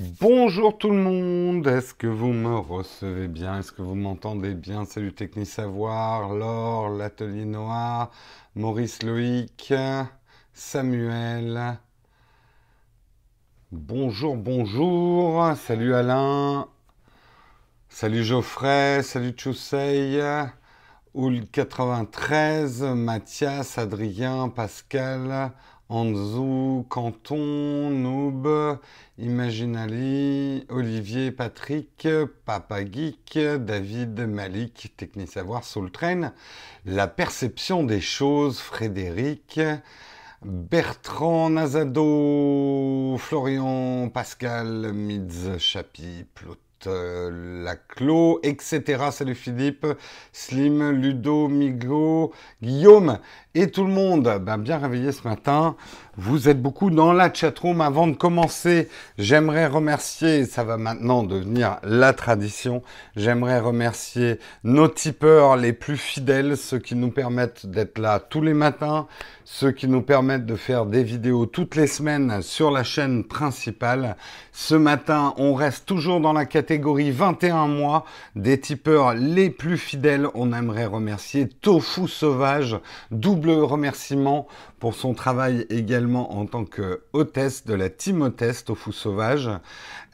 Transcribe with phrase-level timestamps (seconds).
[0.00, 3.58] Bonjour tout le monde, est-ce que vous me recevez bien?
[3.58, 4.84] Est-ce que vous m'entendez bien?
[4.84, 8.12] Salut Techni Savoir, Laure, l'Atelier Noir,
[8.54, 9.74] Maurice Loïc,
[10.52, 11.80] Samuel.
[13.72, 16.68] Bonjour, bonjour, salut Alain,
[17.88, 20.20] salut Geoffrey, salut Choussey,
[21.16, 25.50] Oul93, Mathias, Adrien, Pascal,
[25.90, 28.78] Anzou, Canton, Noob,
[29.16, 32.06] Imaginali, Olivier, Patrick,
[32.44, 36.34] Papa Geek, David, Malik, Technique Savoir, Soultrain,
[36.84, 39.60] La Perception des Choses, Frédéric,
[40.42, 48.82] Bertrand Nazado, Florian, Pascal, Mids, Chapi, Plot, euh, Laclos, etc.
[49.10, 49.86] Salut Philippe,
[50.32, 52.32] Slim, Ludo, Migo,
[52.62, 53.18] Guillaume
[53.54, 54.40] et tout le monde.
[54.42, 55.74] Ben, bien réveillé ce matin.
[56.16, 57.80] Vous êtes beaucoup dans la chatroom.
[57.80, 62.82] Avant de commencer, j'aimerais remercier, ça va maintenant devenir la tradition,
[63.16, 68.54] j'aimerais remercier nos tipeurs les plus fidèles, ceux qui nous permettent d'être là tous les
[68.54, 69.06] matins,
[69.44, 74.16] ceux qui nous permettent de faire des vidéos toutes les semaines sur la chaîne principale.
[74.52, 78.04] Ce matin, on reste toujours dans la catégorie 21 mois
[78.36, 80.28] des tipeurs les plus fidèles.
[80.34, 82.78] On aimerait remercier Tofu Sauvage,
[83.10, 84.46] double remerciement
[84.78, 89.48] pour son travail également en tant que hôtesse de la team hôtesse Tofu Sauvage.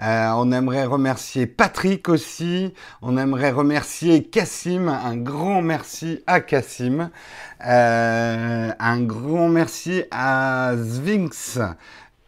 [0.03, 2.73] Euh, on aimerait remercier Patrick aussi.
[3.03, 4.89] On aimerait remercier Cassim.
[4.89, 7.11] Un grand merci à Cassim.
[7.67, 11.59] Euh, un grand merci à Sphinx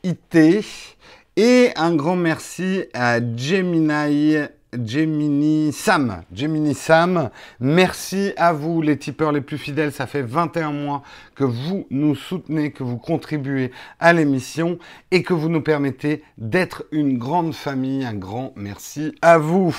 [0.02, 0.95] IT.
[1.38, 4.36] Et un grand merci à Gemini
[4.72, 6.22] Gemini Sam.
[6.32, 7.28] Gemini Sam,
[7.60, 9.92] merci à vous les tipeurs les plus fidèles.
[9.92, 11.02] Ça fait 21 mois
[11.34, 13.70] que vous nous soutenez, que vous contribuez
[14.00, 14.78] à l'émission
[15.10, 18.06] et que vous nous permettez d'être une grande famille.
[18.06, 19.76] Un grand merci à vous.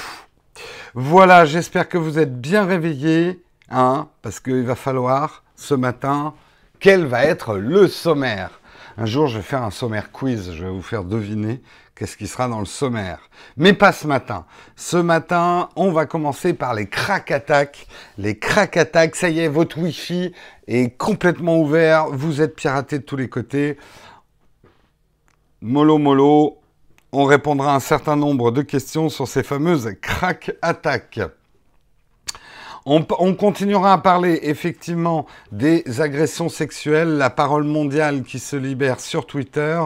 [0.94, 6.36] Voilà, j'espère que vous êtes bien réveillés, hein, parce qu'il va falloir ce matin,
[6.80, 8.62] quel va être le sommaire
[9.00, 10.52] un jour, je vais faire un sommaire quiz.
[10.54, 11.62] Je vais vous faire deviner
[11.94, 13.30] qu'est-ce qui sera dans le sommaire.
[13.56, 14.46] Mais pas ce matin.
[14.76, 17.88] Ce matin, on va commencer par les crack attacks.
[18.18, 20.34] Les crack attacks, ça y est, votre Wi-Fi
[20.68, 22.08] est complètement ouvert.
[22.08, 23.78] Vous êtes piraté de tous les côtés.
[25.62, 26.58] Mollo mollo.
[27.12, 31.22] On répondra à un certain nombre de questions sur ces fameuses crack attacks.
[32.90, 39.28] On, continuera à parler effectivement des agressions sexuelles, la parole mondiale qui se libère sur
[39.28, 39.78] Twitter,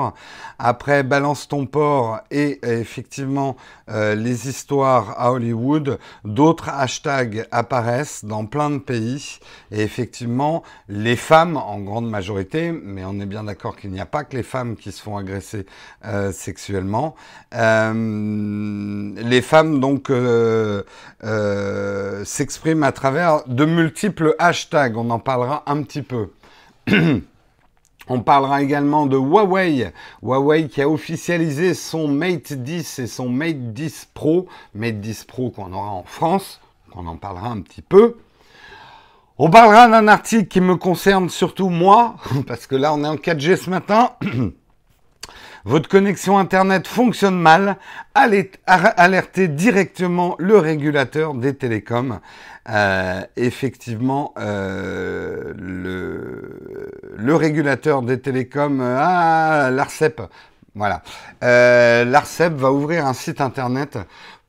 [0.59, 3.57] après Balance ton port et effectivement
[3.89, 9.39] euh, les histoires à Hollywood, d'autres hashtags apparaissent dans plein de pays
[9.71, 14.05] et effectivement les femmes en grande majorité, mais on est bien d'accord qu'il n'y a
[14.05, 15.65] pas que les femmes qui se font agresser
[16.05, 17.15] euh, sexuellement.
[17.55, 20.11] Euh, les femmes donc
[22.23, 26.29] s'expriment à travers de multiples hashtags, on en parlera un petit peu.
[28.07, 29.93] On parlera également de Huawei.
[30.21, 34.47] Huawei qui a officialisé son Mate 10 et son Mate 10 Pro.
[34.73, 36.59] Mate 10 Pro qu'on aura en France.
[36.93, 38.17] On en parlera un petit peu.
[39.37, 42.15] On parlera d'un article qui me concerne surtout moi,
[42.47, 44.11] parce que là on est en 4G ce matin.
[45.63, 47.77] Votre connexion Internet fonctionne mal,
[48.15, 52.19] alertez directement le régulateur des télécoms.
[52.67, 60.23] Euh, effectivement, euh, le, régulateur des télécoms, ah, l'ARCEP,
[60.73, 61.03] voilà.
[61.43, 63.99] Euh, L'ARCEP va ouvrir un site Internet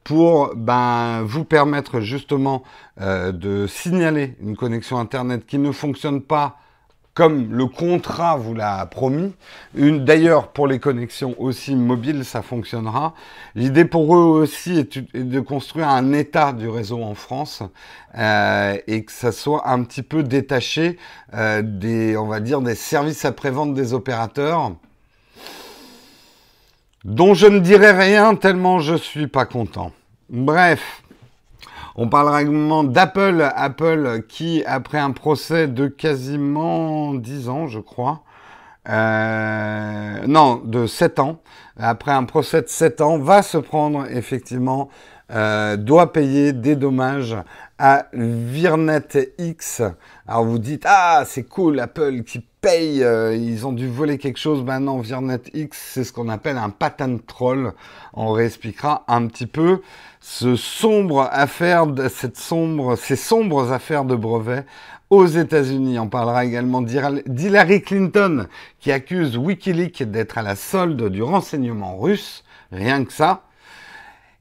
[0.05, 2.63] pour ben, vous permettre justement
[2.99, 6.57] de signaler une connexion Internet qui ne fonctionne pas
[7.15, 9.33] comme le contrat vous l'a promis.
[9.75, 13.15] D'ailleurs, pour les connexions aussi mobiles, ça fonctionnera.
[13.55, 17.63] L'idée pour eux aussi est, de construire un état du réseau en France
[18.17, 20.99] euh, et que ça soit un petit peu détaché
[21.35, 24.73] euh, des, on va dire, des services après-vente des opérateurs
[27.05, 29.93] dont je ne dirai rien tellement je suis pas content.
[30.31, 31.02] Bref,
[31.97, 33.51] on parlera également d'Apple.
[33.55, 38.23] Apple qui, après un procès de quasiment 10 ans, je crois,
[38.89, 41.41] euh, non, de 7 ans,
[41.77, 44.89] après un procès de 7 ans, va se prendre effectivement,
[45.31, 47.37] euh, doit payer des dommages
[47.79, 49.83] à Virnet X.
[50.27, 54.39] Alors vous dites, ah c'est cool, Apple qui paye, euh, ils ont dû voler quelque
[54.39, 54.65] chose.
[54.65, 55.03] Maintenant,
[55.53, 57.73] X, c'est ce qu'on appelle un patent troll.
[58.15, 59.83] On réexpliquera un petit peu
[60.21, 64.65] ce sombre affaire, cette sombre, ces sombres affaires de brevets
[65.11, 65.99] aux États-Unis.
[65.99, 68.47] On parlera également d'Hillary Clinton
[68.79, 72.45] qui accuse Wikileaks d'être à la solde du renseignement russe.
[72.71, 73.43] rien que ça.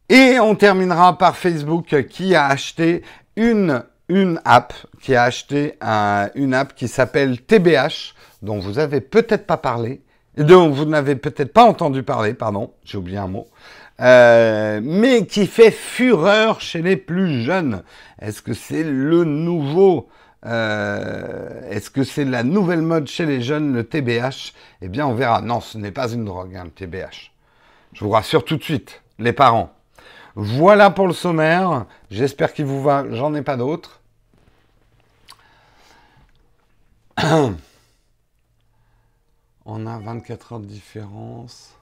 [0.09, 3.01] Et on terminera par Facebook qui a acheté
[3.35, 5.75] une, une app, qui a acheté
[6.35, 10.01] une app qui s'appelle TBH, dont vous avez peut-être pas parlé,
[10.37, 13.47] dont vous n'avez peut-être pas entendu parler, pardon, j'ai oublié un mot,
[14.01, 17.83] euh, mais qui fait fureur chez les plus jeunes.
[18.19, 20.09] Est-ce que c'est le nouveau
[20.45, 25.13] euh, Est-ce que c'est la nouvelle mode chez les jeunes, le TBH Eh bien, on
[25.13, 25.41] verra.
[25.41, 27.31] Non, ce n'est pas une drogue, hein, le TBH.
[27.93, 29.71] Je vous rassure tout de suite, les parents.
[30.35, 31.85] Voilà pour le sommaire.
[32.09, 33.05] J'espère qu'il vous va.
[33.11, 34.00] J'en ai pas d'autres.
[39.65, 41.75] On a 24 heures de différence.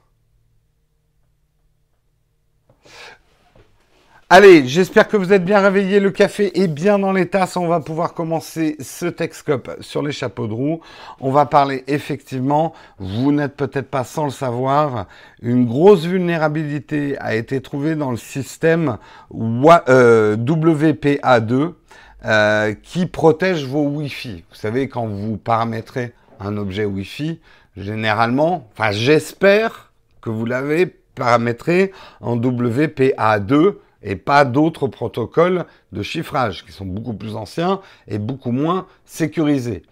[4.30, 6.00] Allez, j'espère que vous êtes bien réveillés.
[6.00, 7.57] Le café est bien dans les tasses.
[7.57, 10.81] On va pouvoir commencer ce Texcope sur les chapeaux de roue.
[11.19, 15.07] On va parler effectivement, vous n'êtes peut-être pas sans le savoir,
[15.41, 18.97] une grosse vulnérabilité a été trouvée dans le système
[19.33, 21.74] euh, WPA2
[22.25, 24.44] euh, qui protège vos Wi-Fi.
[24.50, 27.39] Vous savez, quand vous paramétrez un objet Wi-Fi,
[27.77, 30.86] généralement, enfin j'espère que vous l'avez
[31.16, 38.18] paramétré en WPA2 et pas d'autres protocoles de chiffrage qui sont beaucoup plus anciens et
[38.18, 39.83] beaucoup moins sécurisés.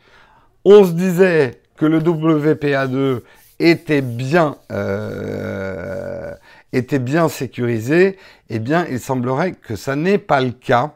[0.64, 3.22] On se disait que le WPA2
[3.60, 6.34] était bien, euh,
[6.74, 8.18] était bien sécurisé,
[8.50, 10.94] eh bien, il semblerait que ça n'est pas le cas.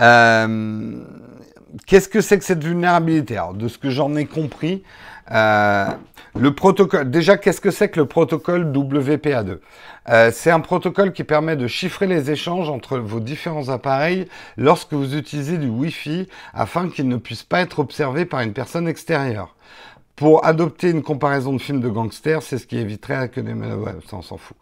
[0.00, 0.98] Euh,
[1.86, 3.36] qu'est-ce que c'est que cette vulnérabilité?
[3.36, 4.82] Alors, de ce que j'en ai compris,
[5.32, 5.86] euh,
[6.34, 9.58] le protocole, déjà, qu'est-ce que c'est que le protocole WPA2
[10.08, 14.92] euh, C'est un protocole qui permet de chiffrer les échanges entre vos différents appareils lorsque
[14.92, 19.54] vous utilisez du Wi-Fi afin qu'ils ne puissent pas être observés par une personne extérieure.
[20.14, 23.52] Pour adopter une comparaison de film de gangster, c'est ce qui éviterait que des...
[23.52, 24.56] Ouais, ça, on s'en fout.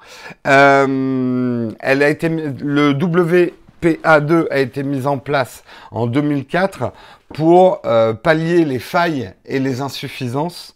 [0.48, 2.28] Euh, elle a été...
[2.28, 2.92] Le
[3.84, 6.92] WPA2 a été mis en place en 2004
[7.34, 10.74] pour euh, pallier les failles et les insuffisances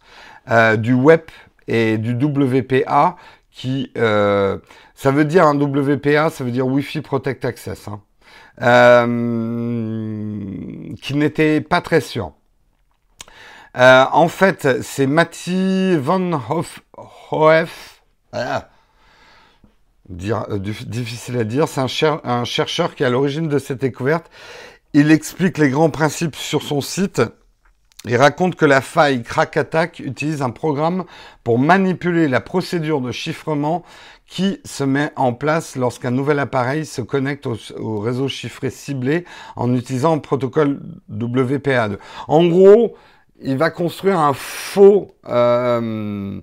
[0.51, 1.23] euh, du web
[1.67, 3.17] et du WPA
[3.51, 4.59] qui euh,
[4.95, 8.01] ça veut dire un WPA, ça veut dire Wi-Fi Protect Access, hein,
[11.01, 12.33] qui n'était pas très sûr.
[13.75, 16.41] en fait, c'est Matti Van
[17.31, 18.03] Hoef,
[20.09, 24.31] difficile à dire, c'est un, un, chercheur qui est à l'origine de cette découverte
[24.95, 27.23] il explique les grands principes sur son site.
[28.05, 31.05] Il raconte que la faille Crack Attack utilise un programme
[31.45, 33.83] pour manipuler la procédure de chiffrement
[34.27, 39.25] qui se met en place lorsqu'un nouvel appareil se connecte au, réseau chiffré ciblé
[39.57, 40.81] en utilisant un protocole
[41.11, 41.99] WPA2.
[42.29, 42.97] En gros,
[43.41, 45.13] il va construire un faux...
[45.27, 46.41] Euh,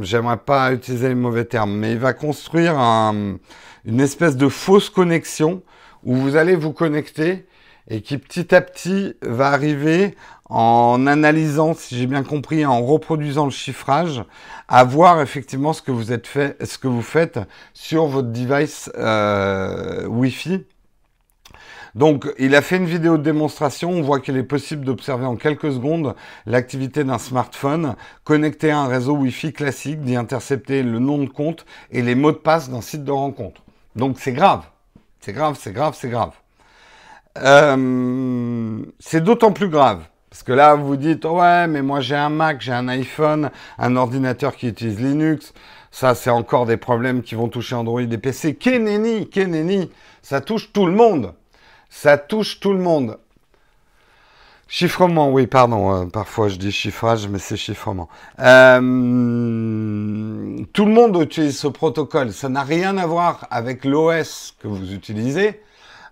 [0.00, 5.62] J'aimerais pas utiliser les mauvais termes, mais il va construire une espèce de fausse connexion
[6.04, 7.46] où vous allez vous connecter
[7.88, 10.14] et qui petit à petit va arriver
[10.48, 14.22] en analysant, si j'ai bien compris, en reproduisant le chiffrage,
[14.68, 17.40] à voir effectivement ce que vous, êtes fait, ce que vous faites
[17.72, 20.64] sur votre device euh, Wi-Fi.
[21.94, 23.90] Donc, il a fait une vidéo de démonstration.
[23.90, 26.14] On voit qu'il est possible d'observer en quelques secondes
[26.44, 27.94] l'activité d'un smartphone
[28.24, 32.32] connecté à un réseau Wi-Fi classique, d'y intercepter le nom de compte et les mots
[32.32, 33.62] de passe d'un site de rencontre.
[33.94, 34.64] Donc, c'est grave.
[35.20, 36.32] C'est grave, c'est grave, c'est grave.
[37.38, 40.02] Euh, c'est d'autant plus grave.
[40.30, 43.94] Parce que là, vous dites, ouais, mais moi j'ai un Mac, j'ai un iPhone, un
[43.94, 45.54] ordinateur qui utilise Linux.
[45.92, 48.56] Ça, c'est encore des problèmes qui vont toucher Android et PC.
[48.56, 51.34] Keneni, Keneni, ça touche tout le monde.
[51.96, 53.18] Ça touche tout le monde.
[54.66, 55.94] Chiffrement, oui, pardon.
[55.94, 58.08] Euh, parfois je dis chiffrage, mais c'est chiffrement.
[58.40, 58.80] Euh,
[60.72, 62.32] tout le monde utilise ce protocole.
[62.32, 65.60] Ça n'a rien à voir avec l'OS que vous utilisez.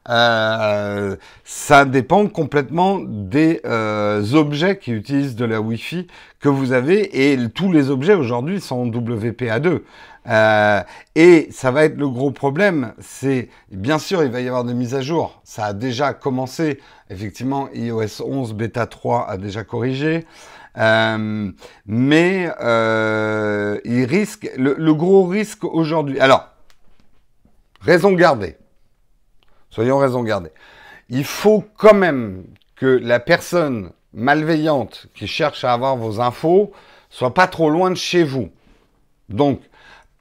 [0.08, 6.08] Euh, ça dépend complètement des euh, objets qui utilisent de la Wi-Fi
[6.40, 9.80] que vous avez et tous les objets aujourd'hui sont WPA2.
[10.28, 10.82] Euh,
[11.14, 14.74] et ça va être le gros problème, c'est bien sûr il va y avoir des
[14.74, 15.40] mises à jour.
[15.44, 20.24] Ça a déjà commencé, effectivement iOS 11 bêta 3 a déjà corrigé.
[20.76, 22.50] mais
[23.84, 26.20] il risque, le, le gros risque aujourd'hui.
[26.20, 26.48] Alors,
[27.80, 28.56] raison gardée.
[29.70, 30.52] Soyons raison gardée.
[31.08, 32.44] Il faut quand même
[32.76, 36.72] que la personne malveillante qui cherche à avoir vos infos
[37.10, 38.50] soit pas trop loin de chez vous.
[39.28, 39.60] Donc,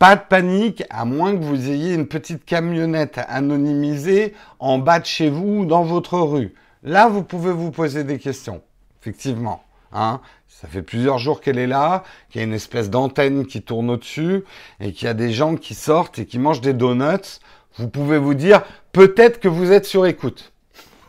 [0.02, 5.06] pas de panique, à moins que vous ayez une petite camionnette anonymisée en bas de
[5.06, 6.56] chez vous ou dans votre rue.
[6.82, 8.64] Là, vous pouvez vous poser des questions,
[9.00, 9.64] effectivement.
[9.94, 10.20] Hein.
[10.48, 13.92] Ça fait plusieurs jours qu'elle est là, qu'il y a une espèce d'antenne qui tourne
[13.92, 14.44] au-dessus
[14.80, 17.40] et qu'il y a des gens qui sortent et qui mangent des donuts.
[17.78, 20.52] Vous pouvez vous dire, peut-être que vous êtes sur écoute.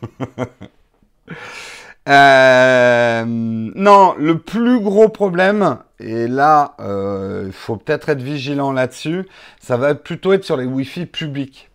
[2.09, 9.27] Euh, non, le plus gros problème, et là, euh, il faut peut-être être vigilant là-dessus,
[9.61, 11.69] ça va plutôt être sur les Wi-Fi publics.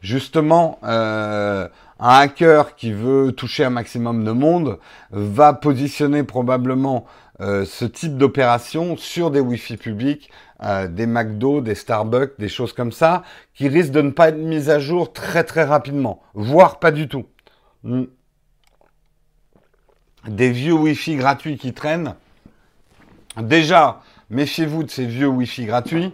[0.00, 1.68] Justement, euh,
[2.00, 4.78] un hacker qui veut toucher un maximum de monde
[5.10, 7.06] va positionner probablement
[7.40, 10.30] ce type d'opération sur des Wi-Fi publics,
[10.88, 13.22] des McDo, des Starbucks, des choses comme ça,
[13.54, 17.08] qui risquent de ne pas être mises à jour très très rapidement, voire pas du
[17.08, 17.26] tout.
[20.28, 22.14] Des vieux Wi-Fi gratuits qui traînent.
[23.40, 24.00] Déjà,
[24.30, 26.12] méfiez-vous de ces vieux Wi-Fi gratuits,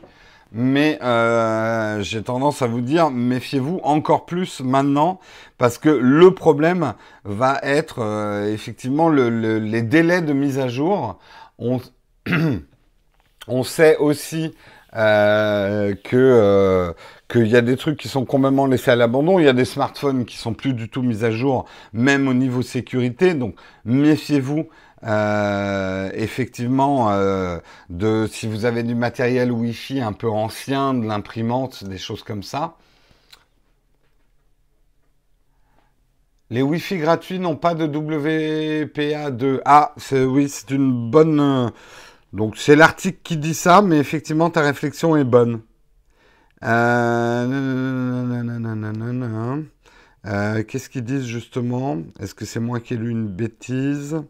[0.52, 5.20] mais euh, j'ai tendance à vous dire, méfiez-vous encore plus maintenant,
[5.58, 11.18] parce que le problème va être euh, effectivement les délais de mise à jour.
[11.58, 11.80] On,
[13.48, 14.54] on sait aussi
[14.97, 16.94] euh, que
[17.30, 19.38] qu'il y a des trucs qui sont complètement laissés à l'abandon.
[19.38, 22.35] Il y a des smartphones qui sont plus du tout mis à jour, même au
[22.35, 23.35] niveau sécurité.
[23.35, 23.54] Donc
[23.85, 24.66] méfiez-vous
[25.04, 31.85] euh, effectivement euh, de si vous avez du matériel Wi-Fi un peu ancien, de l'imprimante,
[31.85, 32.76] des choses comme ça.
[36.50, 39.61] Les Wi-Fi gratuits n'ont pas de WPA2.
[39.64, 41.70] Ah, oui, c'est une bonne.
[42.32, 45.62] Donc c'est l'article qui dit ça, mais effectivement ta réflexion est bonne.
[46.62, 47.46] Euh,
[50.26, 51.99] euh, qu'est-ce qu'ils disent justement?
[52.18, 54.22] Est-ce que c'est moi qui ai lu une bêtise?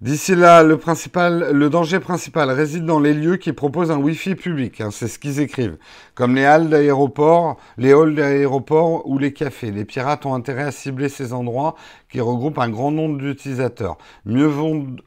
[0.00, 4.80] D'ici là, le, danger principal réside dans les lieux qui proposent un Wi-Fi public.
[4.80, 5.76] Hein, c'est ce qu'ils écrivent.
[6.14, 9.72] Comme les halls d'aéroport, les halls d'aéroport ou les cafés.
[9.72, 11.74] Les pirates ont intérêt à cibler ces endroits
[12.08, 13.98] qui regroupent un grand nombre d'utilisateurs.
[14.24, 14.48] Mieux,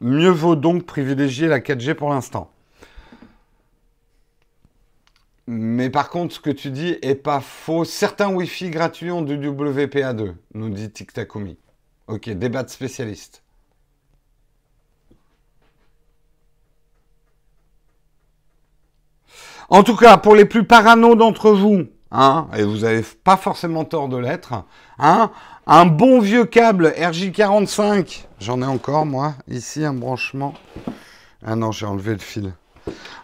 [0.02, 2.50] mieux vaut donc privilégier la 4G pour l'instant.
[5.46, 7.86] Mais par contre, ce que tu dis est pas faux.
[7.86, 11.56] Certains Wi-Fi gratuits ont du WPA2, nous dit TikTakumi.
[12.08, 13.42] Ok, débat de spécialiste.
[19.72, 23.86] En tout cas, pour les plus parano d'entre vous, hein, et vous n'avez pas forcément
[23.86, 24.52] tort de l'être,
[24.98, 25.30] hein,
[25.66, 30.52] un bon vieux câble RJ45, j'en ai encore moi, ici un branchement.
[31.42, 32.52] Ah non, j'ai enlevé le fil.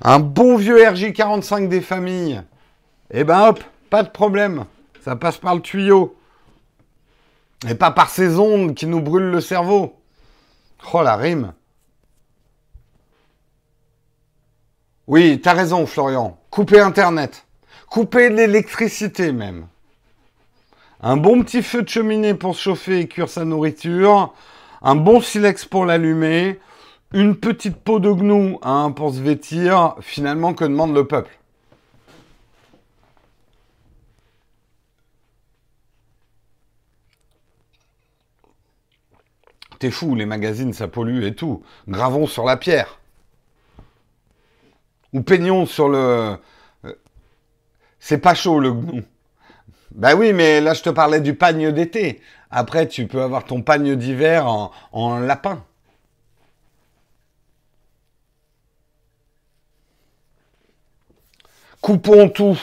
[0.01, 2.43] Un bon vieux RJ45 des familles.
[3.11, 4.65] Eh ben hop, pas de problème.
[5.05, 6.17] Ça passe par le tuyau.
[7.69, 10.01] Et pas par ces ondes qui nous brûlent le cerveau.
[10.95, 11.53] Oh la rime.
[15.09, 16.38] Oui, t'as raison, Florian.
[16.51, 17.47] Couper Internet.
[17.89, 19.69] Couper l'électricité même.
[21.01, 24.35] Un bon petit feu de cheminée pour chauffer et cuire sa nourriture.
[24.83, 26.59] Un bon silex pour l'allumer.
[27.13, 29.95] Une petite peau de gnou hein, pour se vêtir.
[30.01, 31.39] Finalement, que demande le peuple?
[39.79, 41.63] T'es fou, les magazines, ça pollue et tout.
[41.87, 42.98] Gravons sur la pierre.
[45.13, 46.37] Ou peignons sur le...
[46.85, 46.95] Euh,
[47.99, 49.03] c'est pas chaud le gnou.
[49.93, 52.21] Ben oui, mais là je te parlais du pagne d'été.
[52.51, 54.47] Après, tu peux avoir ton pagne d'hiver
[54.93, 55.65] en, lapin.
[61.81, 62.59] Coupons tout.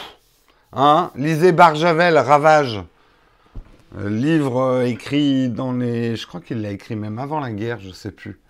[0.74, 2.82] Hein Lisez Barjavel, Ravage.
[3.98, 6.16] Euh, livre euh, écrit dans les...
[6.18, 8.42] Je crois qu'il l'a écrit même avant la guerre, je sais plus.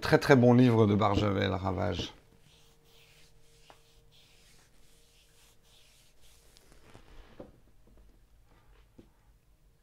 [0.00, 2.12] Très très bon livre de Barjavel, Ravage.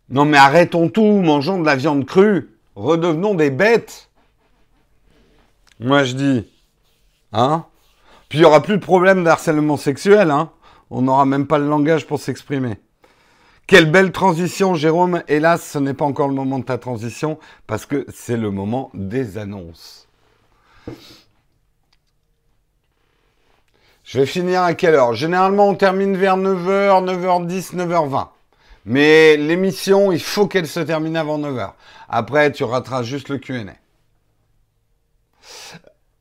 [0.10, 4.10] Non mais arrêtons tout, mangeons de la viande crue, redevenons des bêtes.
[5.80, 6.52] Moi je dis,
[7.34, 7.66] hein?
[8.30, 10.52] Puis il n'y aura plus de problème d'harcèlement sexuel, hein?
[10.90, 12.78] On n'aura même pas le langage pour s'exprimer.
[13.68, 15.24] Quelle belle transition, Jérôme.
[15.28, 18.92] Hélas, ce n'est pas encore le moment de ta transition parce que c'est le moment
[18.94, 20.08] des annonces.
[24.04, 25.14] Je vais finir à quelle heure?
[25.16, 28.28] Généralement, on termine vers 9h, 9h10, 9h20.
[28.86, 31.74] Mais l'émission, il faut qu'elle se termine avant 9h.
[32.08, 33.74] Après, tu rateras juste le Q&A.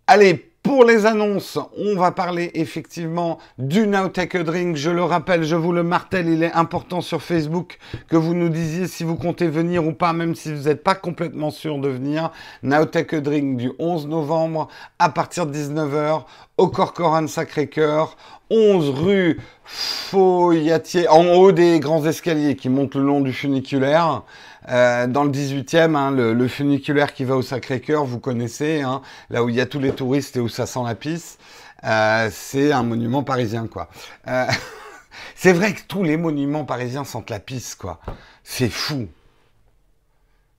[0.07, 4.77] Allez, pour les annonces, on va parler effectivement du Now Drink.
[4.77, 7.79] Je le rappelle, je vous le martèle, il est important sur Facebook
[8.09, 10.95] que vous nous disiez si vous comptez venir ou pas, même si vous n'êtes pas
[10.95, 12.33] complètement sûr de venir.
[12.63, 14.69] Now Drink du 11 novembre
[14.99, 16.23] à partir de 19h
[16.57, 18.17] au Corcoran Sacré-Cœur,
[18.49, 24.23] 11 rue Foyatier, en haut des grands escaliers qui montent le long du funiculaire.
[24.69, 29.45] Euh, dans le 18e, hein, le, funiculaire qui va au Sacré-Cœur, vous connaissez, hein, là
[29.45, 31.39] où il y a tous les touristes et où ça sent la pisse.
[31.85, 33.89] Euh, c'est un monument parisien, quoi.
[34.29, 34.47] Euh,
[35.35, 38.01] c'est vrai que tous les monuments parisiens sentent la pisse, quoi.
[38.43, 39.09] C'est fou.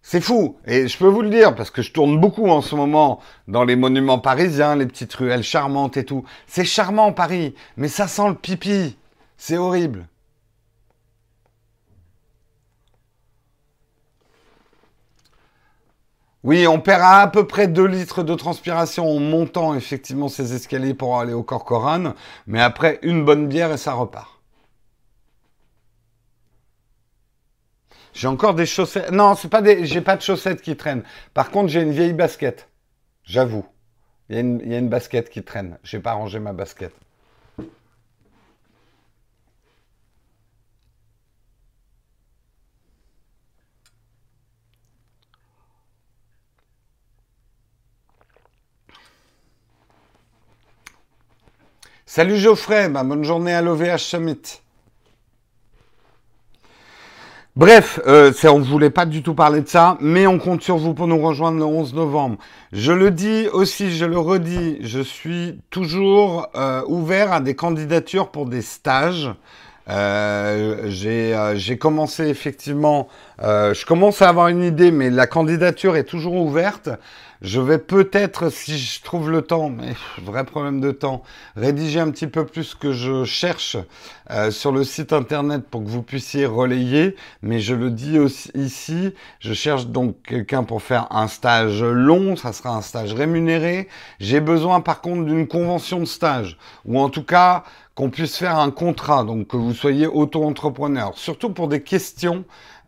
[0.04, 0.58] C'est fou.
[0.68, 3.64] Et je peux vous le dire, parce que je tourne beaucoup en ce moment dans
[3.64, 6.24] les monuments parisiens, les petites ruelles charmantes et tout.
[6.46, 8.98] C'est charmant, Paris, mais ça sent le pipi.
[9.38, 10.08] C'est horrible.
[16.46, 20.94] Oui, on perd à, peu près 2 litres de transpiration en montant effectivement ces escaliers
[20.94, 22.14] pour aller au Corcoran,
[22.46, 24.40] mais après une bonne bière et ça repart.
[28.14, 29.12] J'ai encore des chaussettes.
[29.12, 29.88] Non, c'est pas des.
[29.88, 31.04] J'ai pas de chaussettes qui traînent.
[31.34, 32.70] Par contre, j'ai une vieille basket.
[33.24, 33.66] J'avoue.
[34.30, 34.40] Il y,
[34.76, 35.80] a une basket qui traîne.
[35.84, 36.94] J'ai pas rangé ma basket.
[52.16, 54.62] Salut Geoffrey, bah, bonne journée à l'OVH Summit.
[57.58, 60.78] Bref, euh, on ne voulait pas du tout parler de ça, mais on compte sur
[60.78, 62.38] vous pour nous rejoindre le 11 novembre.
[62.72, 68.30] Je le dis aussi, je le redis, je suis toujours euh, ouvert à des candidatures
[68.30, 69.30] pour des stages.
[69.90, 73.10] Euh, j'ai commencé effectivement,
[73.42, 76.90] je commence à avoir une idée, mais la candidature est toujours ouverte.
[77.46, 81.22] Je vais peut-être, si je trouve le temps, mais vrai problème de temps,
[81.56, 83.78] rédiger un petit peu plus ce que je cherche
[84.32, 87.16] euh, sur le site internet pour que vous puissiez relayer.
[87.44, 92.36] Mais je le dis aussi ici, je cherche donc quelqu'un pour faire un stage long,
[92.36, 93.90] ça sera un stage rémunéré.
[94.20, 98.58] J'ai besoin par contre d'une convention de stage, ou en tout cas qu'on puisse faire
[98.58, 102.44] un contrat, donc que vous soyez auto-entrepreneur, surtout pour des questions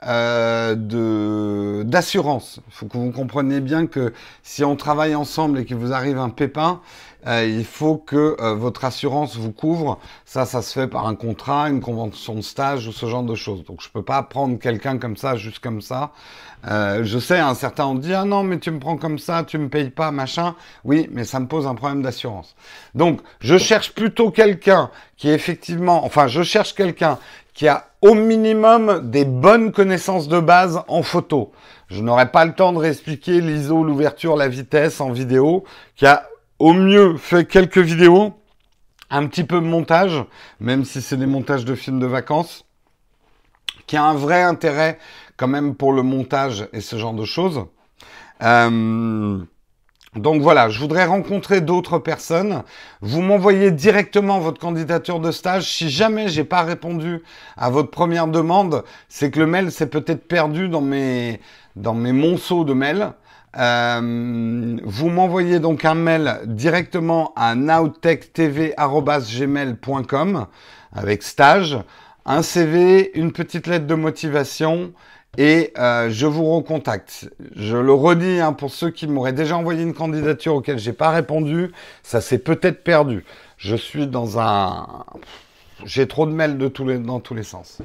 [0.06, 2.60] euh, d'assurance.
[2.68, 4.14] Il faut que vous compreniez bien que
[4.44, 6.82] si on travaille ensemble et qu'il vous arrive un pépin,
[7.26, 10.00] euh, il faut que euh, votre assurance vous couvre.
[10.26, 13.36] Ça, ça se fait par un contrat, une convention de stage ou ce genre de
[13.36, 13.64] choses.
[13.66, 16.12] Donc je peux pas prendre quelqu'un comme ça, juste comme ça.
[16.68, 19.44] Euh, je sais, un certain on dit ah non mais tu me prends comme ça,
[19.44, 20.56] tu me payes pas, machin.
[20.86, 22.56] Oui, mais ça me pose un problème d'assurance.
[22.96, 27.20] Donc je cherche plutôt quelqu'un qui effectivement, enfin je cherche quelqu'un
[27.58, 31.52] qui a au minimum des bonnes connaissances de base en photo.
[31.88, 35.64] Je n'aurai pas le temps de réexpliquer l'ISO, l'ouverture, la vitesse en vidéo,
[35.96, 36.28] qui a
[36.60, 38.36] au mieux fait quelques vidéos,
[39.10, 40.24] un petit peu de montage,
[40.60, 42.64] même si c'est des montages de films de vacances,
[43.88, 45.00] qui a un vrai intérêt
[45.36, 47.66] quand même pour le montage et ce genre de choses.
[48.44, 49.40] Euh,
[50.16, 52.64] donc voilà, je voudrais rencontrer d'autres personnes.
[53.02, 55.70] Vous m'envoyez directement votre candidature de stage.
[55.70, 57.22] Si jamais j'ai pas répondu
[57.56, 61.40] à votre première demande, c'est que le mail s'est peut-être perdu dans mes
[61.76, 63.14] dans mes monceaux de mails.
[63.58, 70.48] Euh, vous m'envoyez donc un mail directement à nowtechtv.gmail.com
[70.94, 71.78] avec stage,
[72.26, 74.92] un CV, une petite lettre de motivation
[75.38, 77.30] et euh, je vous recontacte.
[77.56, 81.12] Je le redis hein, pour ceux qui m'auraient déjà envoyé une candidature auquel j'ai pas
[81.12, 81.72] répondu,
[82.04, 83.24] ça s'est peut-être perdu.
[83.58, 85.06] Je suis dans un,
[85.86, 87.80] j'ai trop de mails de tous les, dans tous les sens.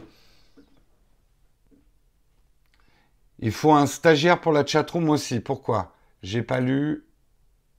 [3.39, 5.41] Il faut un stagiaire pour la chatroom aussi.
[5.41, 5.93] Pourquoi?
[6.23, 7.05] J'ai pas lu,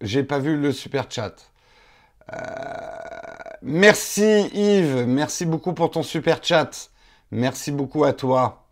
[0.02, 1.52] j'ai pas vu le super chat.
[2.32, 2.38] Euh,
[3.62, 6.92] merci Yves, merci beaucoup pour ton super chat.
[7.32, 8.63] Merci beaucoup à toi.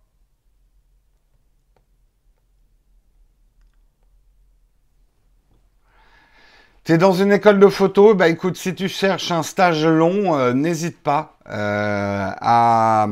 [6.84, 10.54] T'es dans une école de photo, bah écoute, si tu cherches un stage long, euh,
[10.54, 13.08] n'hésite pas euh, à,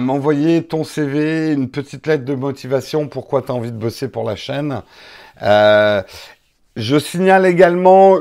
[0.00, 4.24] m'envoyer ton CV, une petite lettre de motivation, pourquoi tu as envie de bosser pour
[4.24, 4.80] la chaîne.
[5.42, 6.02] Euh,
[6.76, 8.16] je signale également,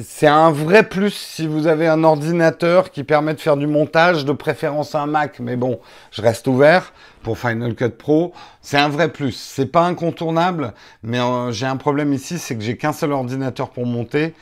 [0.00, 4.24] c'est un vrai plus si vous avez un ordinateur qui permet de faire du montage,
[4.24, 5.80] de préférence un Mac, mais bon,
[6.12, 6.92] je reste ouvert
[7.24, 8.32] pour Final Cut Pro.
[8.62, 9.32] C'est un vrai plus.
[9.32, 13.70] C'est pas incontournable, mais euh, j'ai un problème ici, c'est que j'ai qu'un seul ordinateur
[13.70, 14.34] pour monter.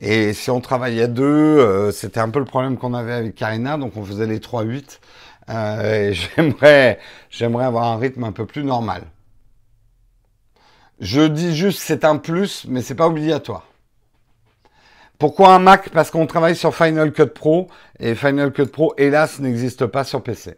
[0.00, 3.34] Et si on travaillait à deux, euh, c'était un peu le problème qu'on avait avec
[3.34, 5.00] Karina, donc on faisait les 3-8.
[5.48, 9.02] Euh, j'aimerais, j'aimerais avoir un rythme un peu plus normal.
[11.00, 13.66] Je dis juste c'est un plus, mais c'est pas obligatoire.
[15.18, 15.90] Pourquoi un Mac?
[15.90, 20.22] Parce qu'on travaille sur Final Cut Pro et Final Cut Pro, hélas, n'existe pas sur
[20.22, 20.56] PC.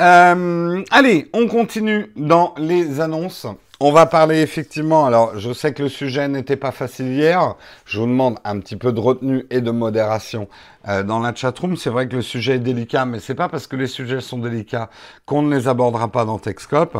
[0.00, 3.46] Euh, allez, on continue dans les annonces.
[3.86, 5.04] On va parler effectivement.
[5.04, 7.54] Alors, je sais que le sujet n'était pas facile hier.
[7.84, 10.48] Je vous demande un petit peu de retenue et de modération
[10.88, 11.76] euh, dans la chatroom.
[11.76, 14.38] C'est vrai que le sujet est délicat, mais c'est pas parce que les sujets sont
[14.38, 14.88] délicats
[15.26, 16.96] qu'on ne les abordera pas dans Texcope.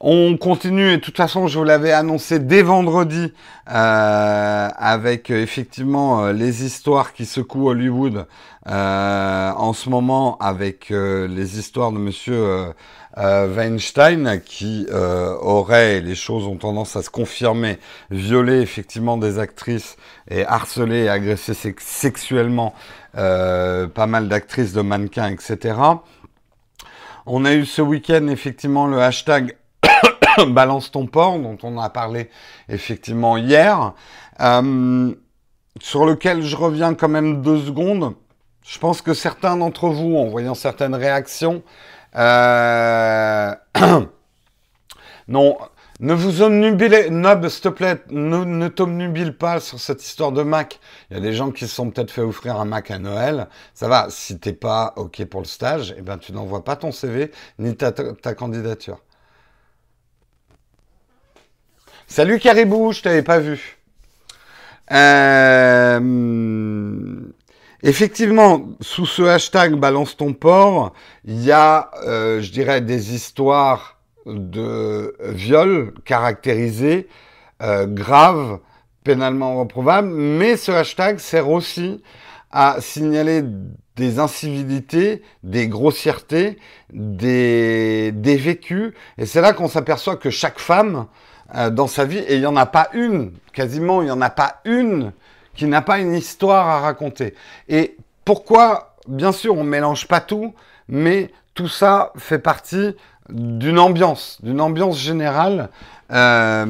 [0.00, 3.32] On continue et de toute façon, je vous l'avais annoncé dès vendredi
[3.70, 8.26] euh, avec euh, effectivement les histoires qui secouent Hollywood
[8.68, 12.72] en ce moment avec les histoires de Monsieur
[13.16, 17.78] Weinstein qui aurait, les choses ont tendance à se confirmer,
[18.10, 19.96] violé effectivement des actrices
[20.28, 22.74] et harcelé et agressé sexuellement
[23.14, 25.76] pas mal d'actrices, de mannequins, etc.
[27.28, 29.56] On a eu ce week-end effectivement le hashtag
[30.48, 32.30] Balance ton port, dont on a parlé
[32.68, 33.94] effectivement hier,
[34.40, 35.14] euh,
[35.80, 38.14] sur lequel je reviens quand même deux secondes.
[38.62, 41.62] Je pense que certains d'entre vous, en voyant certaines réactions,
[42.16, 43.54] euh,
[45.28, 45.56] non,
[46.00, 50.78] ne vous omnubilez, Nob, s'il te plaît, ne, t'omnubile pas sur cette histoire de Mac.
[51.10, 53.48] Il y a des gens qui se sont peut-être fait offrir un Mac à Noël.
[53.74, 56.92] Ça va, si t'es pas OK pour le stage, eh ben, tu n'envoies pas ton
[56.92, 57.92] CV ni ta
[58.34, 59.00] candidature.
[62.08, 63.78] Salut Caribou, je t'avais pas vu.
[64.92, 65.98] Euh,
[67.82, 70.92] effectivement, sous ce hashtag balance ton port,
[71.24, 77.08] il y a, euh, je dirais, des histoires de viol caractérisées,
[77.62, 78.58] euh, graves,
[79.04, 82.02] pénalement reprobables, mais ce hashtag sert aussi
[82.50, 83.42] à signaler
[83.96, 86.58] des incivilités, des grossièretés,
[86.92, 91.06] des, des vécus, et c'est là qu'on s'aperçoit que chaque femme
[91.54, 94.20] euh, dans sa vie, et il n'y en a pas une, quasiment, il n'y en
[94.20, 95.12] a pas une
[95.56, 97.34] qui n'a pas une histoire à raconter.
[97.68, 100.54] Et pourquoi, bien sûr, on ne mélange pas tout,
[100.88, 102.94] mais tout ça fait partie
[103.28, 105.70] d'une ambiance, d'une ambiance générale
[106.12, 106.64] euh,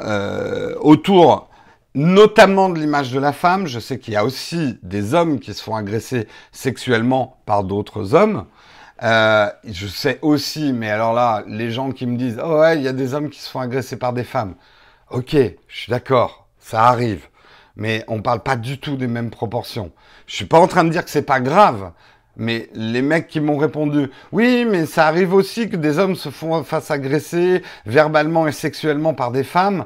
[0.00, 1.48] euh, autour
[1.94, 3.66] notamment de l'image de la femme.
[3.66, 8.14] Je sais qu'il y a aussi des hommes qui se font agresser sexuellement par d'autres
[8.14, 8.46] hommes.
[9.02, 12.82] Euh, je sais aussi, mais alors là, les gens qui me disent, oh ouais, il
[12.82, 14.54] y a des hommes qui se font agresser par des femmes.
[15.10, 17.26] Ok, je suis d'accord, ça arrive,
[17.76, 19.92] mais on parle pas du tout des mêmes proportions.
[20.26, 21.92] Je suis pas en train de dire que c'est pas grave,
[22.36, 26.30] mais les mecs qui m'ont répondu, oui, mais ça arrive aussi que des hommes se
[26.30, 29.84] font face agresser verbalement et sexuellement par des femmes.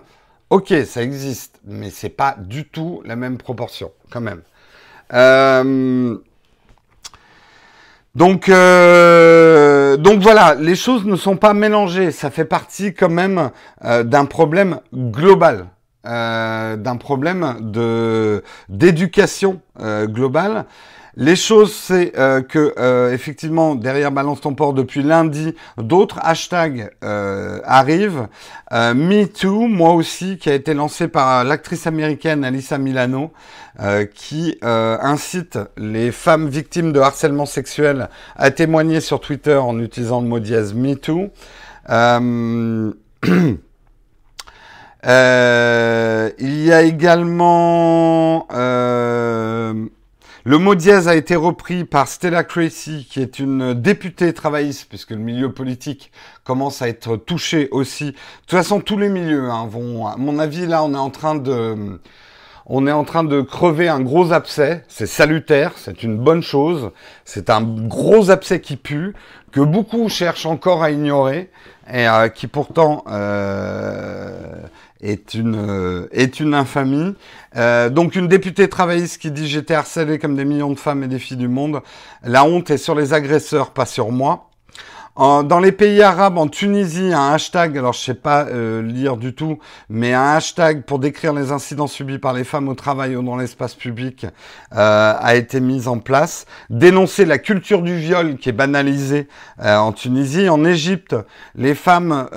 [0.51, 4.43] Ok, ça existe, mais c'est pas du tout la même proportion, quand même.
[5.13, 6.17] Euh,
[8.15, 12.13] donc, euh, donc voilà, les choses ne sont pas mélangées.
[12.13, 13.51] Ça fait partie quand même
[13.85, 15.67] euh, d'un problème global,
[16.07, 20.67] euh, d'un problème de d'éducation globale.
[21.19, 26.91] Les choses, c'est euh, que euh, effectivement derrière Balance ton port depuis lundi, d'autres hashtags
[27.03, 28.29] euh, arrivent.
[28.71, 33.33] Me Too, moi aussi, qui a été lancé par l'actrice américaine Alyssa Milano,
[34.15, 40.27] qui incite les femmes victimes de harcèlement sexuel à témoigner sur Twitter en utilisant le
[40.27, 41.31] mot dièse Me Too.
[45.05, 48.47] il y a également
[50.49, 55.11] le mot dièse a été repris par Stella Creasy, qui est une députée travailliste, puisque
[55.11, 56.13] le milieu politique
[56.45, 58.05] commence à être touché aussi.
[58.05, 60.07] De toute façon, tous les milieux hein, vont.
[60.07, 62.01] À mon avis, là, on est en train de,
[62.65, 64.85] on est en train de crever un gros abcès.
[64.87, 66.93] C'est salutaire, c'est une bonne chose.
[67.25, 69.15] C'est un gros abcès qui pue,
[69.51, 71.51] que beaucoup cherchent encore à ignorer,
[71.93, 74.63] et euh, qui pourtant euh,
[75.01, 77.15] est une, euh, est une infamie.
[77.57, 81.09] Euh, donc une députée travailliste qui dit j'étais harcelée comme des millions de femmes et
[81.09, 81.81] des filles du monde.
[82.23, 84.51] La honte est sur les agresseurs, pas sur moi
[85.17, 89.35] dans les pays arabes, en Tunisie, un hashtag, alors je sais pas euh, lire du
[89.35, 93.23] tout, mais un hashtag pour décrire les incidents subis par les femmes au travail ou
[93.23, 94.27] dans l'espace public
[94.75, 96.45] euh, a été mis en place.
[96.69, 99.27] Dénoncer la culture du viol qui est banalisée
[99.63, 100.51] euh, en Tunisie.
[100.51, 101.17] En Égypte,
[101.55, 102.29] les femmes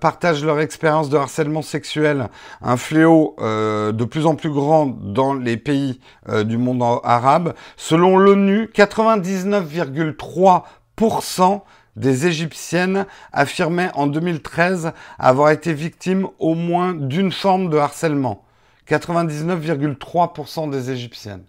[0.00, 2.28] partagent leur expérience de harcèlement sexuel,
[2.62, 5.98] un fléau de plus en plus grand dans les pays
[6.44, 7.54] du monde arabe.
[7.76, 11.62] Selon l'ONU, 99,3%
[11.98, 18.44] des Égyptiennes affirmaient en 2013 avoir été victimes au moins d'une forme de harcèlement.
[18.88, 21.44] 99,3% des Égyptiennes.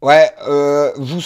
[0.00, 1.20] Ouais, euh, vous,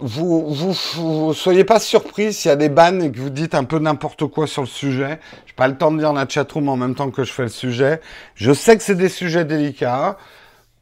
[0.00, 3.64] vous, vous, soyez pas surpris s'il y a des bannes et que vous dites un
[3.64, 5.20] peu n'importe quoi sur le sujet.
[5.46, 7.48] J'ai pas le temps de lire la chatroom en même temps que je fais le
[7.48, 8.00] sujet.
[8.34, 10.18] Je sais que c'est des sujets délicats.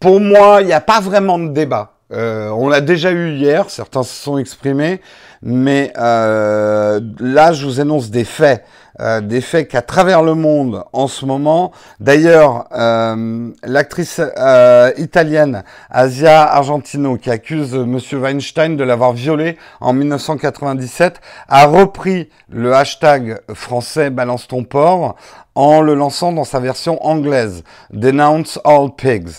[0.01, 1.93] pour moi, il n'y a pas vraiment de débat.
[2.13, 5.01] Euh, on l'a déjà eu hier, certains se sont exprimés,
[5.43, 8.65] mais euh, là, je vous annonce des faits.
[9.01, 11.73] Euh, des faits qu'à travers le monde en ce moment.
[11.99, 19.95] D'ailleurs, euh, l'actrice euh, italienne Asia Argentino, qui accuse Monsieur Weinstein de l'avoir violée en
[19.95, 25.17] 1997, a repris le hashtag français Balance ton porc
[25.55, 29.31] en le lançant dans sa version anglaise, Denounce all pigs.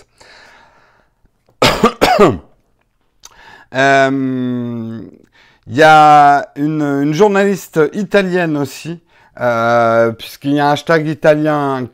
[5.67, 9.01] Il y a une, une, journaliste italienne aussi
[9.39, 11.87] euh, puisqu'il y a un hashtag italien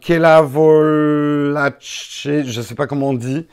[0.44, 1.78] Volace,
[2.26, 3.48] je sais pas comment on dit,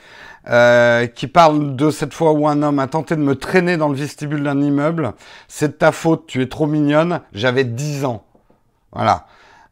[0.48, 3.88] euh, qui parle de cette fois où un homme a tenté de me traîner dans
[3.88, 5.12] le vestibule d'un immeuble.
[5.46, 7.20] C'est de ta faute, tu es trop mignonne.
[7.32, 8.24] J'avais 10 ans.
[8.92, 9.26] Voilà.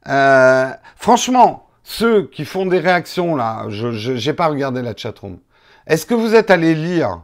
[0.09, 5.39] Euh, franchement, ceux qui font des réactions là, je n'ai pas regardé la chatroom.
[5.87, 7.23] Est-ce que vous êtes allé lire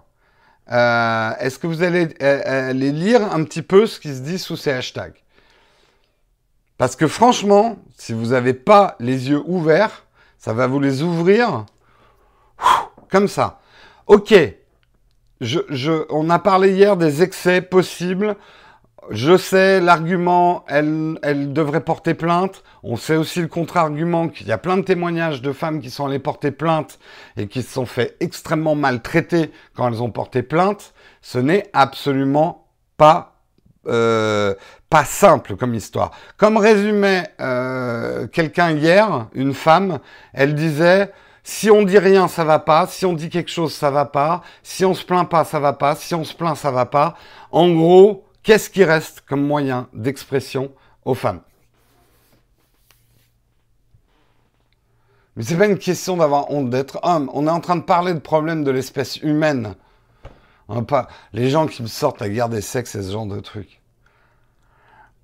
[0.71, 4.57] euh, Est-ce que vous allez aller lire un petit peu ce qui se dit sous
[4.57, 5.21] ces hashtags?
[6.79, 10.07] Parce que franchement, si vous n'avez pas les yeux ouverts,
[10.39, 11.67] ça va vous les ouvrir
[13.11, 13.61] comme ça.
[14.07, 14.35] Ok,
[16.11, 18.37] on a parlé hier des excès possibles.
[19.11, 22.63] Je sais, l'argument, elle, elle devrait porter plainte.
[22.85, 26.07] On sait aussi le contre-argument qu'il y a plein de témoignages de femmes qui sont
[26.07, 27.01] allées porter plainte
[27.37, 30.95] et qui se sont fait extrêmement maltraiter quand elles ont porté plainte.
[31.23, 33.41] Ce n'est absolument pas
[33.89, 34.55] euh,
[34.91, 36.13] pas simple comme histoire.
[36.37, 39.99] Comme résumait euh, quelqu'un hier, une femme,
[40.35, 41.11] elle disait
[41.43, 42.87] si on dit rien, ça va pas.
[42.87, 44.43] Si on dit quelque chose, ça va pas.
[44.63, 45.97] Si on se plaint pas, ça va pas.
[45.97, 47.15] Si on se plaint, ça va pas.
[47.51, 50.73] En gros, qu'est-ce qui reste comme moyen d'expression
[51.05, 51.41] aux femmes?
[55.37, 57.31] Mais c'est pas une question d'avoir honte d'être homme.
[57.33, 59.75] On est en train de parler de problèmes de l'espèce humaine.
[60.87, 63.80] pas les gens qui me sortent la guerre des sexes et ce genre de trucs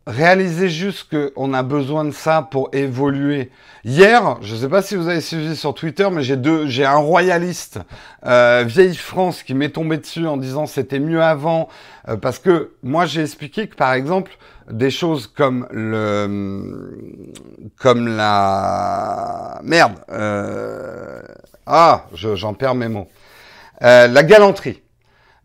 [0.07, 3.51] réalisez juste qu'on a besoin de ça pour évoluer.
[3.85, 6.85] Hier, je ne sais pas si vous avez suivi sur Twitter, mais j'ai deux, j'ai
[6.85, 7.81] un royaliste
[8.25, 11.69] euh, vieille France qui m'est tombé dessus en disant c'était mieux avant,
[12.09, 14.37] euh, parce que moi j'ai expliqué que par exemple
[14.71, 17.23] des choses comme le,
[17.77, 21.21] comme la merde, euh,
[21.67, 23.09] ah, j'en perds mes mots,
[23.81, 24.83] la galanterie.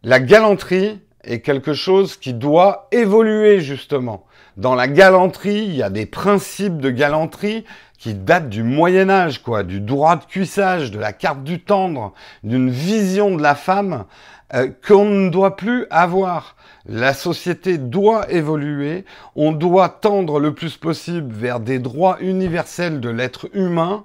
[0.04, 4.26] La galanterie est quelque chose qui doit évoluer justement.
[4.58, 7.64] Dans la galanterie, il y a des principes de galanterie
[7.98, 12.14] qui datent du Moyen Âge, quoi, du droit de cuissage, de la carte du tendre,
[12.44, 14.06] d'une vision de la femme
[14.54, 16.56] euh, qu'on ne doit plus avoir.
[16.86, 23.10] La société doit évoluer, on doit tendre le plus possible vers des droits universels de
[23.10, 24.04] l'être humain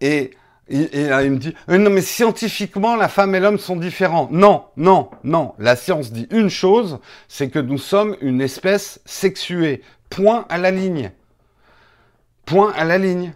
[0.00, 0.32] et
[0.70, 4.28] et, il me dit, euh, non mais scientifiquement, la femme et l'homme sont différents.
[4.30, 5.52] Non, non, non.
[5.58, 9.82] La science dit une chose, c'est que nous sommes une espèce sexuée.
[10.10, 11.10] Point à la ligne.
[12.46, 13.34] Point à la ligne.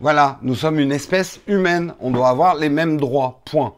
[0.00, 1.94] Voilà, nous sommes une espèce humaine.
[2.00, 3.40] On doit avoir les mêmes droits.
[3.44, 3.74] Point.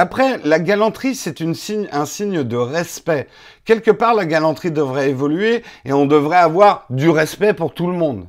[0.00, 3.26] Après, la galanterie, c'est un signe de respect.
[3.64, 7.94] Quelque part, la galanterie devrait évoluer et on devrait avoir du respect pour tout le
[7.94, 8.28] monde.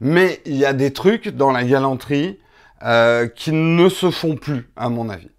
[0.00, 2.38] Mais il y a des trucs dans la galanterie
[2.84, 5.30] euh, qui ne se font plus, à mon avis.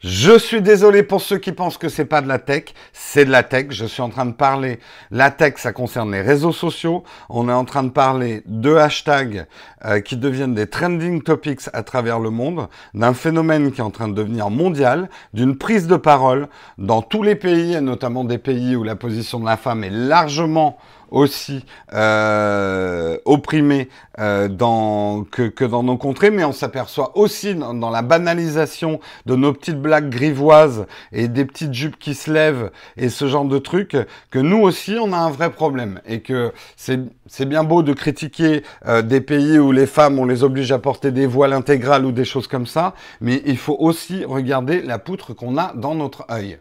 [0.00, 3.30] Je suis désolé pour ceux qui pensent que c'est pas de la tech, c'est de
[3.30, 3.68] la tech.
[3.70, 4.78] Je suis en train de parler.
[5.10, 7.02] La tech, ça concerne les réseaux sociaux.
[7.30, 9.46] On est en train de parler de hashtags
[9.86, 13.90] euh, qui deviennent des trending topics à travers le monde, d'un phénomène qui est en
[13.90, 18.38] train de devenir mondial, d'une prise de parole dans tous les pays, et notamment des
[18.38, 20.76] pays où la position de la femme est largement
[21.10, 23.88] aussi euh, opprimés
[24.18, 29.80] euh, que, dans nos contrées, mais on s'aperçoit aussi dans, la banalisation de nos petites
[29.80, 33.96] blagues grivoises et des petites jupes qui se lèvent et ce genre de trucs,
[34.30, 38.62] que nous aussi on a un vrai problème et que c'est bien beau de critiquer
[38.86, 42.12] euh, des pays où les femmes on les oblige à porter des voiles intégrales ou
[42.12, 46.24] des choses comme ça, mais il faut aussi regarder la poutre qu'on a dans notre
[46.30, 46.58] œil.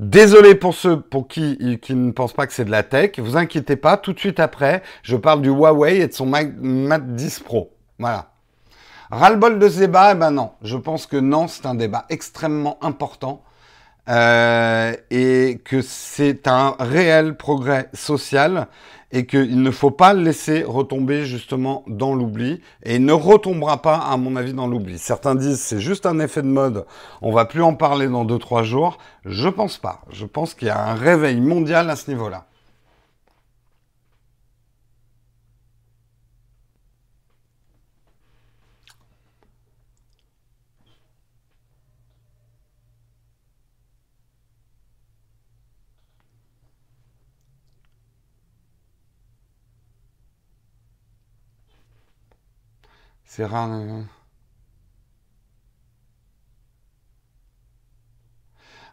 [0.00, 1.58] Désolé pour ceux pour qui,
[1.90, 3.18] ne pensent pas que c'est de la tech.
[3.18, 7.14] Vous inquiétez pas, tout de suite après, je parle du Huawei et de son Mate
[7.14, 7.76] 10 Pro.
[7.98, 8.30] Voilà.
[9.10, 10.12] Ras-le-bol de ce débat?
[10.12, 10.52] Eh ben non.
[10.62, 13.42] Je pense que non, c'est un débat extrêmement important.
[14.10, 18.66] Euh, et que c'est un réel progrès social
[19.12, 23.96] et qu'il ne faut pas le laisser retomber justement dans l'oubli et ne retombera pas
[23.96, 24.98] à mon avis dans l'oubli.
[24.98, 26.86] Certains disent c'est juste un effet de mode,
[27.22, 28.98] on va plus en parler dans 2-3 jours.
[29.24, 30.02] Je pense pas.
[30.10, 32.46] Je pense qu'il y a un réveil mondial à ce niveau-là.
[53.32, 53.70] C'est rare.
[53.70, 54.02] Euh.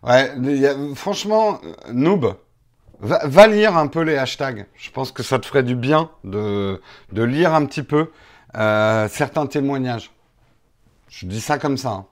[0.04, 1.60] Ouais, franchement,
[1.92, 2.36] noob,
[3.00, 4.68] va, lire un peu les hashtags.
[4.76, 6.80] Je pense que ça te ferait du bien de,
[7.12, 8.12] lire un petit peu
[8.56, 10.12] euh, certains témoignages.
[11.10, 12.06] Je dis ça comme ça.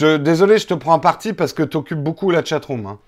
[0.00, 0.18] Hein.
[0.18, 2.86] Désolé, je te prends en partie parce que tu occupes beaucoup la chatroom.
[2.86, 3.00] Hein.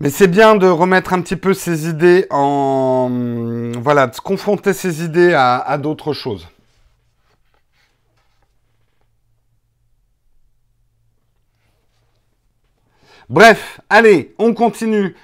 [0.00, 3.08] Mais c'est bien de remettre un petit peu ses idées en...
[3.80, 6.48] Voilà, de confronter ses idées à, d'autres choses.
[13.28, 15.16] Bref, allez, on continue.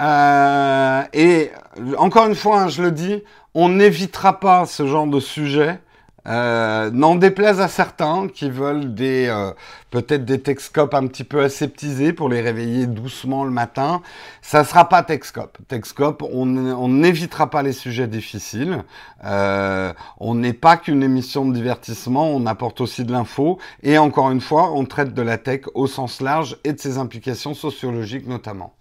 [0.00, 1.50] Euh, et
[1.98, 3.22] encore une fois, hein, je le dis,
[3.54, 5.80] on n'évitera pas ce genre de sujet
[6.28, 9.50] euh, N'en déplaise à certains qui veulent des euh,
[9.90, 14.02] peut-être des Texcopes un petit peu aseptisés pour les réveiller doucement le matin.
[14.40, 15.58] Ça sera pas Texcop.
[15.68, 18.84] Texcop, on n'évitera pas les sujets difficiles.
[19.24, 23.58] Euh, on n'est pas qu'une émission de divertissement, on apporte aussi de l'info.
[23.82, 26.98] Et encore une fois, on traite de la tech au sens large et de ses
[26.98, 28.74] implications sociologiques notamment.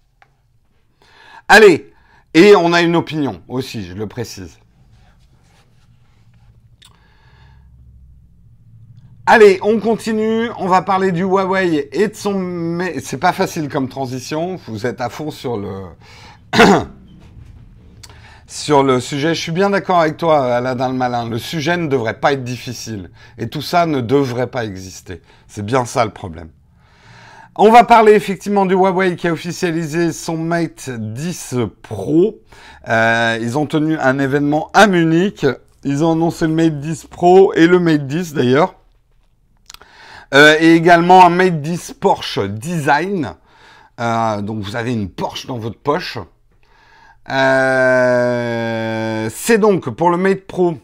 [1.48, 1.92] Allez,
[2.34, 4.61] et on a une opinion aussi, je le précise.
[9.34, 10.50] Allez, on continue.
[10.58, 12.34] On va parler du Huawei et de son.
[12.34, 14.60] Mais c'est pas facile comme transition.
[14.68, 15.84] Vous êtes à fond sur le.
[18.46, 19.34] sur le sujet.
[19.34, 21.30] Je suis bien d'accord avec toi, Alain le Malin.
[21.30, 23.10] Le sujet ne devrait pas être difficile.
[23.38, 25.22] Et tout ça ne devrait pas exister.
[25.48, 26.50] C'est bien ça le problème.
[27.56, 32.42] On va parler effectivement du Huawei qui a officialisé son Mate 10 Pro.
[32.90, 35.46] Euh, ils ont tenu un événement à Munich.
[35.86, 38.76] Ils ont annoncé le Mate 10 Pro et le Mate 10 d'ailleurs.
[40.34, 43.36] Euh, et également un Mate 10 Porsche Design.
[44.00, 46.18] Euh, donc vous avez une Porsche dans votre poche.
[47.30, 50.76] Euh, c'est donc pour le Mate Pro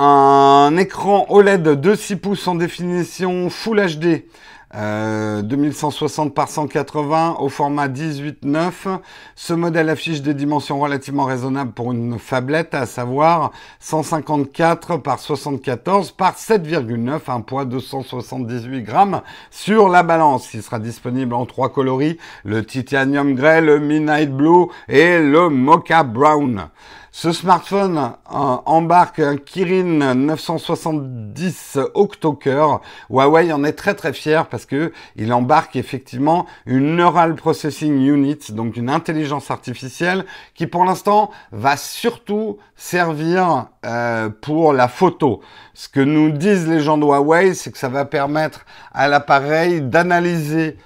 [0.00, 4.26] un écran OLED de 6 pouces en définition Full HD
[4.74, 8.98] 2160 euh, par 180 au format 18-9.
[9.34, 16.12] Ce modèle affiche des dimensions relativement raisonnables pour une fablette, à savoir 154 par 74
[16.12, 20.52] par 7,9, un poids de 178 grammes sur la balance.
[20.52, 26.02] Il sera disponible en trois coloris, le titanium grey, le midnight blue et le mocha
[26.02, 26.68] brown.
[27.10, 32.82] Ce smartphone euh, embarque un Kirin 970 octo-cœur.
[33.08, 38.52] Huawei en est très très fier parce que il embarque effectivement une Neural Processing Unit,
[38.52, 45.40] donc une intelligence artificielle qui pour l'instant va surtout servir euh, pour la photo.
[45.72, 49.80] Ce que nous disent les gens de Huawei, c'est que ça va permettre à l'appareil
[49.80, 50.76] d'analyser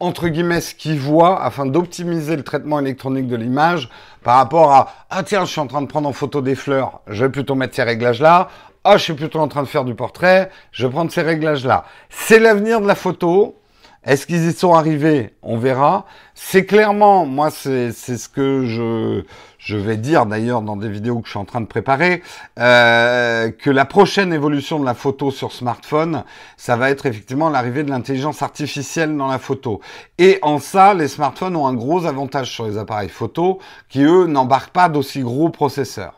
[0.00, 3.88] entre guillemets ce qu'il voit afin d'optimiser le traitement électronique de l'image
[4.24, 7.00] par rapport à ah tiens je suis en train de prendre en photo des fleurs.
[7.06, 8.48] Je vais plutôt mettre ces réglages là
[8.82, 10.50] ah je suis plutôt en train de faire du portrait.
[10.72, 13.56] Je vais prendre ces réglages là c'est l'avenir de la photo.
[14.02, 15.34] Est-ce qu'ils y sont arrivés?
[15.42, 16.06] On verra.
[16.34, 19.24] C'est clairement, moi, c'est ce que je,
[19.60, 22.22] je vais dire d'ailleurs dans des vidéos que je suis en train de préparer,
[22.58, 26.24] euh, que la prochaine évolution de la photo sur smartphone,
[26.56, 29.80] ça va être effectivement l'arrivée de l'intelligence artificielle dans la photo.
[30.18, 33.58] Et en ça, les smartphones ont un gros avantage sur les appareils photo
[33.90, 36.14] qui, eux, n'embarquent pas d'aussi gros processeurs.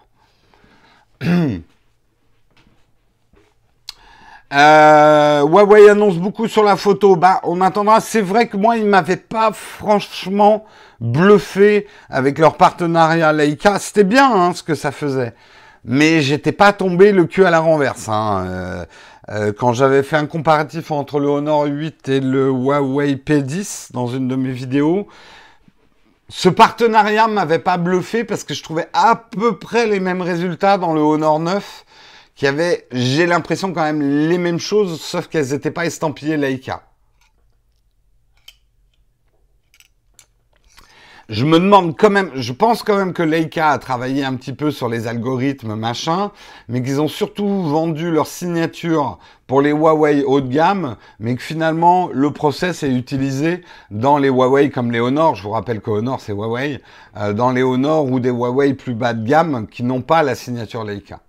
[4.53, 7.17] Euh, Huawei annonce beaucoup sur la photo.
[7.17, 8.01] Bah, on attendra.
[8.01, 10.65] C'est vrai que moi, ils m'avaient pas franchement
[11.01, 13.79] bluffé avec leur partenariat Leica.
[13.79, 15.35] C'était bien hein, ce que ça faisait,
[15.85, 18.09] mais j'étais pas tombé le cul à la renverse.
[18.09, 18.45] Hein.
[18.47, 18.85] Euh,
[19.31, 24.07] euh, quand j'avais fait un comparatif entre le Honor 8 et le Huawei P10 dans
[24.07, 25.09] une de mes vidéos,
[26.29, 30.77] ce partenariat m'avait pas bluffé parce que je trouvais à peu près les mêmes résultats
[30.77, 31.85] dans le Honor 9
[32.35, 36.83] qui avaient, j'ai l'impression, quand même les mêmes choses, sauf qu'elles n'étaient pas estampillées Leica.
[41.33, 44.53] je me demande quand même, je pense quand même que Leica a travaillé un petit
[44.53, 46.31] peu sur les algorithmes, machin,
[46.69, 51.43] mais qu'ils ont surtout vendu leur signature pour les Huawei haut de gamme, mais que
[51.43, 55.35] finalement le process est utilisé dans les Huawei comme les Honor.
[55.35, 56.83] Je vous rappelle que Honor c'est Huawei,
[57.17, 60.35] euh, dans les Honor ou des Huawei plus bas de gamme qui n'ont pas la
[60.35, 61.21] signature Leica.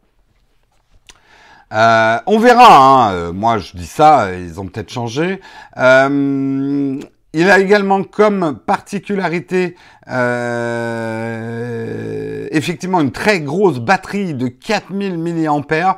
[1.74, 2.78] Euh, on verra.
[2.78, 3.14] Hein.
[3.14, 4.34] Euh, moi, je dis ça.
[4.34, 5.42] Ils ont peut-être changé.
[5.78, 7.00] Euh,
[7.34, 9.76] il a également comme particularité
[12.52, 15.98] effectivement une très grosse batterie de 4000 mAh.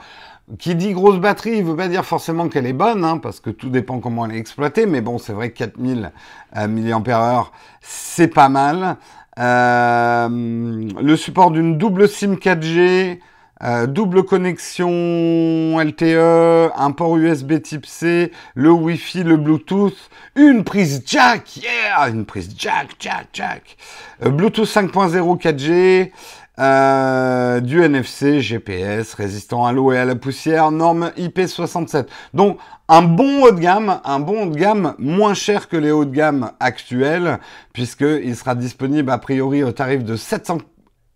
[0.59, 3.49] Qui dit grosse batterie, il veut pas dire forcément qu'elle est bonne, hein, parce que
[3.49, 4.85] tout dépend comment elle est exploitée.
[4.85, 6.11] Mais bon, c'est vrai que 4000
[6.55, 7.51] euh, mAh,
[7.81, 8.97] c'est pas mal.
[9.37, 13.19] Le support d'une double SIM 4G,
[13.63, 21.03] euh, double connexion LTE, un port USB type C, le Wi-Fi, le Bluetooth, une prise
[21.05, 23.77] jack, yeah, une prise jack, jack, jack,
[24.25, 26.11] euh, Bluetooth 5.0 4G,
[26.59, 32.07] euh, du NFC, GPS, résistant à l'eau et à la poussière, norme IP67.
[32.33, 35.91] Donc un bon haut de gamme, un bon haut de gamme moins cher que les
[35.91, 37.39] hauts de gamme actuels,
[37.71, 40.57] puisqu'il sera disponible a priori au tarif de 700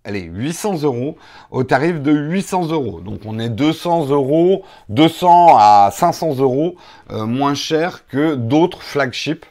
[0.10, 1.18] allez, 800 euros
[1.52, 3.00] au tarif de 800 euros.
[3.00, 6.76] Donc on est 200 euros, 200 à 500 euros
[7.12, 9.46] euh, moins cher que d'autres flagships.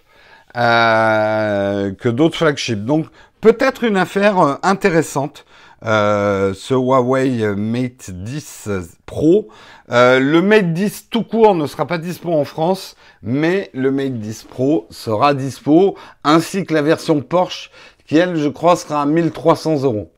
[0.57, 2.85] Euh, que d'autres flagships.
[2.85, 3.07] Donc
[3.41, 5.45] peut-être une affaire euh, intéressante.
[5.83, 8.69] ce Huawei Mate 10
[9.07, 9.49] Pro.
[9.89, 14.45] le Mate 10 tout court ne sera pas dispo en France, mais le Mate 10
[14.45, 17.71] Pro sera dispo, ainsi que la version Porsche,
[18.07, 20.11] qui elle, je crois, sera à 1300 euros.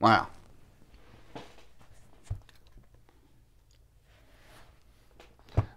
[0.00, 0.28] Voilà.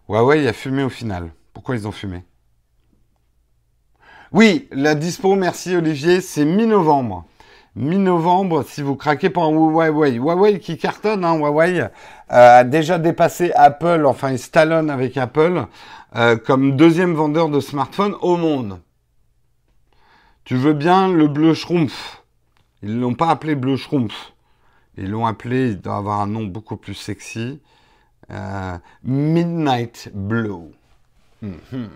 [0.07, 1.31] Huawei a fumé au final.
[1.53, 2.23] Pourquoi ils ont fumé?
[4.31, 7.25] Oui, la dispo, merci Olivier, c'est mi-novembre.
[7.75, 10.15] Mi-novembre, si vous craquez pour un Huawei.
[10.15, 11.89] Huawei qui cartonne, hein, Huawei euh,
[12.29, 15.65] a déjà dépassé Apple, enfin il stallonne avec Apple,
[16.15, 18.79] euh, comme deuxième vendeur de smartphones au monde.
[20.43, 22.20] Tu veux bien le bleu schrumpf
[22.81, 24.33] ils l'ont pas appelé Bleu Schrumpf.
[24.97, 27.61] Ils l'ont appelé, il doit avoir un nom beaucoup plus sexy,
[28.29, 30.71] euh, Midnight Blue.
[31.41, 31.89] Mhm.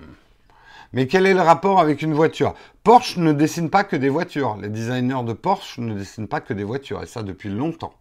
[0.94, 2.54] Mais quel est le rapport avec une voiture?
[2.84, 4.56] Porsche ne dessine pas que des voitures.
[4.56, 7.94] Les designers de Porsche ne dessinent pas que des voitures, et ça depuis longtemps.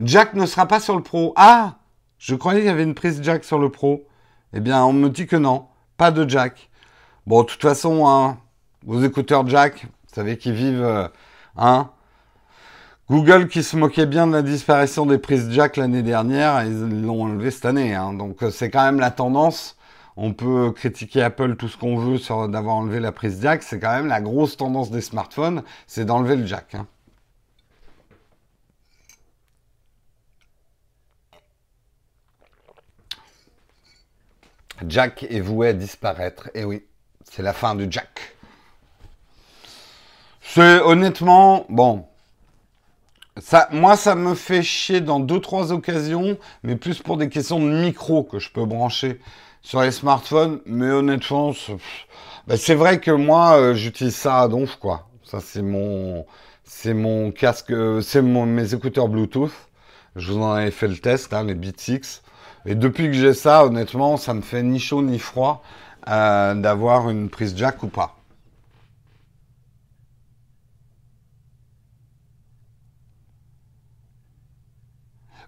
[0.00, 1.32] Jack ne sera pas sur le Pro.
[1.36, 1.78] Ah
[2.18, 4.06] Je croyais qu'il y avait une prise Jack sur le Pro.
[4.52, 5.66] Eh bien, on me dit que non.
[5.96, 6.70] Pas de Jack.
[7.26, 8.38] Bon, de toute façon, hein,
[8.86, 11.08] vos écouteurs jack, vous savez qu'ils vivent, euh,
[11.56, 11.90] hein
[13.10, 17.24] Google qui se moquait bien de la disparition des prises jack l'année dernière, ils l'ont
[17.24, 17.94] enlevé cette année.
[17.94, 18.14] Hein.
[18.14, 19.76] Donc euh, c'est quand même la tendance.
[20.16, 23.62] On peut critiquer Apple tout ce qu'on veut sur d'avoir enlevé la prise jack.
[23.62, 26.74] C'est quand même la grosse tendance des smartphones, c'est d'enlever le jack.
[26.74, 26.86] Hein.
[34.86, 36.50] Jack est voué à disparaître.
[36.54, 36.84] Eh oui,
[37.24, 38.35] c'est la fin du jack.
[40.48, 42.06] C'est honnêtement, bon,
[43.38, 47.60] ça, moi, ça me fait chier dans deux, trois occasions, mais plus pour des questions
[47.60, 49.20] de micro que je peux brancher
[49.60, 50.60] sur les smartphones.
[50.64, 51.52] Mais honnêtement,
[52.46, 55.06] bah, c'est vrai que moi, euh, j'utilise ça à donf, quoi.
[55.24, 56.24] Ça, c'est mon,
[56.64, 59.52] c'est mon casque, c'est mon, mes écouteurs Bluetooth.
[60.14, 62.22] Je vous en avais fait le test, hein, les Beats 6.
[62.64, 65.62] Et depuis que j'ai ça, honnêtement, ça me fait ni chaud ni froid
[66.08, 68.16] euh, d'avoir une prise jack ou pas.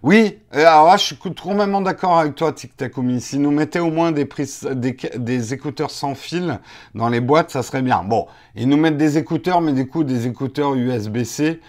[0.01, 3.19] Oui, alors là, je suis complètement d'accord avec toi, Tic Takumi.
[3.19, 6.59] Si nous mettaient au moins des, écouteurs sans fil
[6.95, 8.03] dans les boîtes, ça serait bien.
[8.03, 11.59] Bon, ils nous mettent des écouteurs, mais du coup, des écouteurs USB-C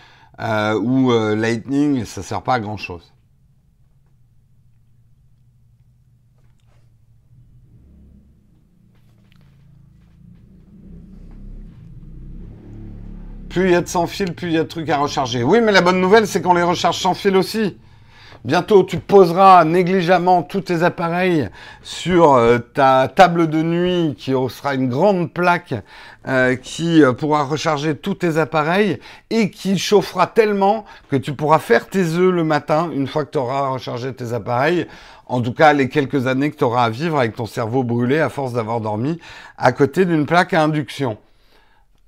[0.41, 3.13] euh, ou euh, Lightning, ça sert pas à grand-chose.
[13.49, 15.43] Plus il y a de sans fil, plus il y a de trucs à recharger.
[15.43, 17.77] Oui, mais la bonne nouvelle, c'est qu'on les recharge sans fil aussi.
[18.43, 21.51] Bientôt, tu poseras négligemment tous tes appareils
[21.83, 25.75] sur euh, ta table de nuit qui sera une grande plaque
[26.27, 31.59] euh, qui euh, pourra recharger tous tes appareils et qui chauffera tellement que tu pourras
[31.59, 34.87] faire tes œufs le matin une fois que tu auras rechargé tes appareils.
[35.27, 38.21] En tout cas, les quelques années que tu auras à vivre avec ton cerveau brûlé
[38.21, 39.19] à force d'avoir dormi
[39.59, 41.19] à côté d'une plaque à induction.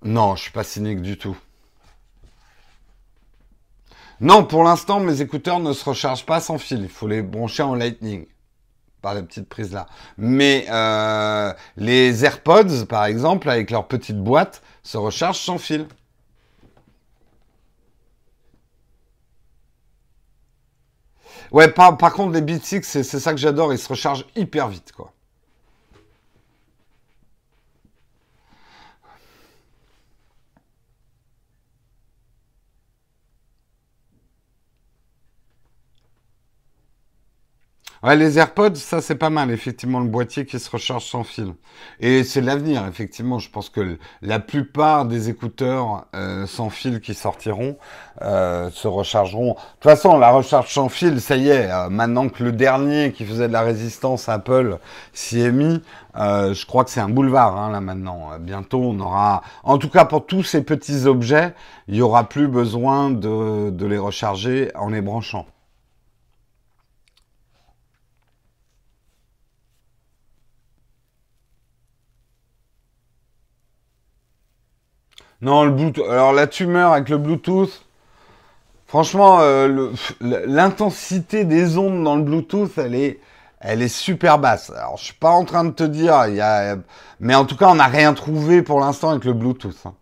[0.03, 1.37] Non, je suis pas cynique du tout.
[4.23, 6.81] Non, pour l'instant, mes écouteurs ne se rechargent pas sans fil.
[6.83, 8.27] Il faut les brancher en Lightning.
[9.03, 9.87] par la petite prise là.
[10.19, 15.89] Mais euh, les AirPods, par exemple, avec leur petite boîte, se rechargent sans fil.
[21.53, 24.69] Ouais, par, par contre, les Beats X, c'est ça que j'adore, ils se rechargent hyper
[24.69, 25.13] vite, quoi.
[38.05, 41.55] Ouais, les AirPods, ça c'est pas mal, effectivement, le boîtier qui se recharge sans fil.
[42.01, 43.39] Et c'est l'avenir, effectivement.
[43.39, 47.77] Je pense que la plupart des écouteurs euh, sans fil qui sortiront
[48.23, 49.51] euh, se rechargeront.
[49.51, 53.13] De toute façon, la recharge sans fil, ça y est, euh, maintenant que le dernier
[53.13, 54.79] qui faisait de la résistance Apple
[55.13, 55.81] s'y est mis,
[56.17, 58.31] je crois que c'est un boulevard hein, là maintenant.
[58.41, 61.55] bientôt, on aura, en tout cas pour tous ces petits objets,
[61.87, 65.47] il y aura plus besoin de, de les recharger en les branchant.
[75.43, 76.09] Non, le Bluetooth.
[76.09, 77.85] Alors la tumeur avec le Bluetooth,
[78.87, 79.91] franchement, euh,
[80.21, 83.19] l'intensité des ondes dans le Bluetooth, elle est,
[83.61, 84.71] elle est super basse.
[84.71, 86.77] Alors je suis pas en train de te dire, il y a,
[87.19, 89.77] mais en tout cas, on n'a rien trouvé pour l'instant avec le Bluetooth.
[89.85, 89.95] Hein.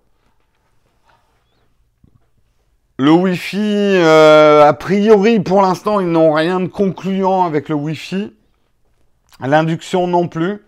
[2.98, 8.34] Le Wi-Fi, euh, a priori, pour l'instant, ils n'ont rien de concluant avec le Wi-Fi.
[9.40, 10.62] L'induction non plus.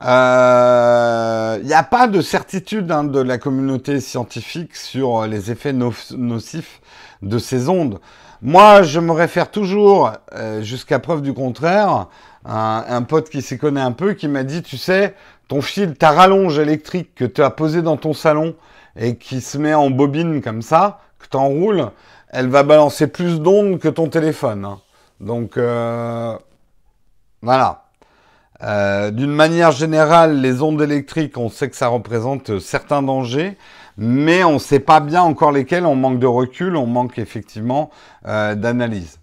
[0.00, 5.72] Il euh, n'y a pas de certitude hein, de la communauté scientifique sur les effets
[5.72, 6.80] nocifs
[7.22, 8.00] de ces ondes.
[8.42, 12.08] Moi, je me réfère toujours, euh, jusqu'à preuve du contraire,
[12.44, 15.14] à un pote qui s'y connaît un peu, qui m'a dit, tu sais,
[15.48, 18.54] ton fil, ta rallonge électrique que tu as posée dans ton salon
[18.96, 21.90] et qui se met en bobine comme ça, que tu enroules,
[22.28, 24.64] elle va balancer plus d'ondes que ton téléphone.
[24.64, 24.80] Hein.
[25.20, 26.36] Donc, euh,
[27.40, 27.83] voilà.
[28.64, 33.58] Euh, d'une manière générale, les ondes électriques, on sait que ça représente certains dangers,
[33.98, 35.84] mais on ne sait pas bien encore lesquels.
[35.86, 37.90] On manque de recul, on manque effectivement
[38.26, 39.18] euh, d'analyse.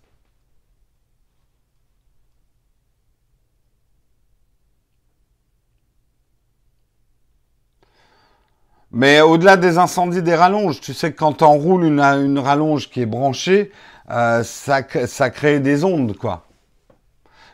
[8.92, 13.02] Mais au-delà des incendies, des rallonges, tu sais que quand on roule une, rallonge qui
[13.02, 13.72] est branchée,
[14.12, 16.46] euh, ça, ça crée des ondes, quoi.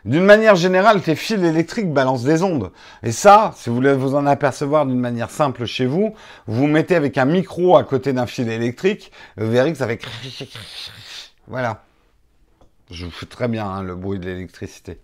[0.07, 2.71] D'une manière générale, tes fils électriques balancent des ondes.
[3.03, 6.15] Et ça, si vous voulez vous en apercevoir d'une manière simple chez vous,
[6.47, 9.99] vous mettez avec un micro à côté d'un fil électrique, vous verrez que ça fait...
[11.47, 11.83] Voilà.
[12.89, 15.01] Je vous fais très bien hein, le bruit de l'électricité.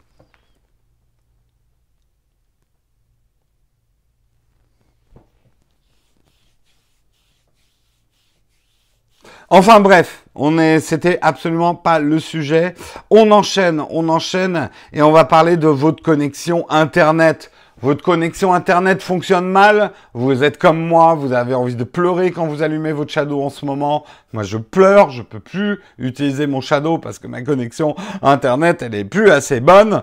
[9.56, 12.74] Enfin bref, on est, c'était absolument pas le sujet.
[13.12, 17.52] On enchaîne, on enchaîne et on va parler de votre connexion Internet.
[17.80, 22.48] Votre connexion Internet fonctionne mal, vous êtes comme moi, vous avez envie de pleurer quand
[22.48, 24.06] vous allumez votre Shadow en ce moment.
[24.32, 28.96] Moi, je pleure, je peux plus utiliser mon Shadow parce que ma connexion Internet, elle
[28.96, 30.02] est plus assez bonne.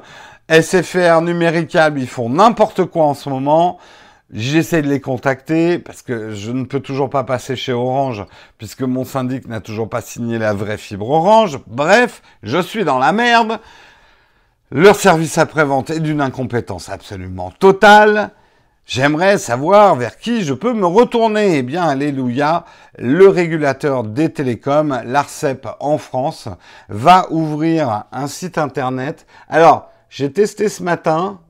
[0.48, 3.78] SFR, Numéricable, ils font n'importe quoi en ce moment.
[4.32, 8.24] J'essaie de les contacter parce que je ne peux toujours pas passer chez Orange
[8.58, 11.58] puisque mon syndic n'a toujours pas signé la vraie fibre Orange.
[11.66, 13.58] Bref, je suis dans la merde.
[14.70, 18.30] Leur service après-vente est d'une incompétence absolument totale.
[18.86, 21.58] J'aimerais savoir vers qui je peux me retourner.
[21.58, 22.64] Eh bien, alléluia,
[22.98, 26.48] le régulateur des télécoms, l'ARCEP en France,
[26.88, 29.26] va ouvrir un site internet.
[29.48, 31.40] Alors, j'ai testé ce matin,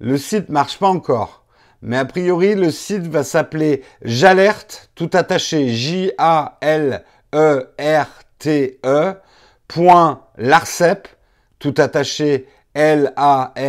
[0.00, 1.45] le site marche pas encore.
[1.82, 7.04] Mais a priori, le site va s'appeler Jalerte, tout attaché, J-A-L-E-R-T-E,
[9.68, 11.08] point l'ARCEP,
[11.58, 13.60] tout attaché, L-A-R-C-E-P,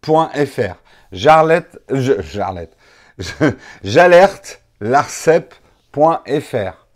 [0.00, 0.76] point FR.
[1.12, 2.76] Jarlette, Jarlette,
[3.84, 6.86] Jalerte, l'ARCEP.fr.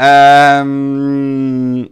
[0.00, 1.84] Euh,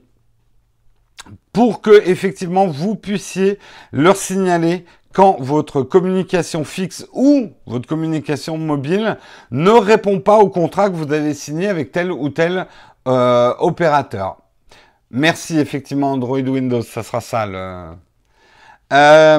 [1.53, 3.59] pour que effectivement vous puissiez
[3.91, 4.85] leur signaler
[5.17, 9.17] quand votre communication fixe ou votre communication mobile
[9.51, 12.67] ne répond pas au contrat que vous avez signé avec tel ou tel
[13.09, 14.37] euh, opérateur.
[15.11, 17.87] Merci effectivement Android Windows, ça sera ça le...
[18.93, 19.39] Euh,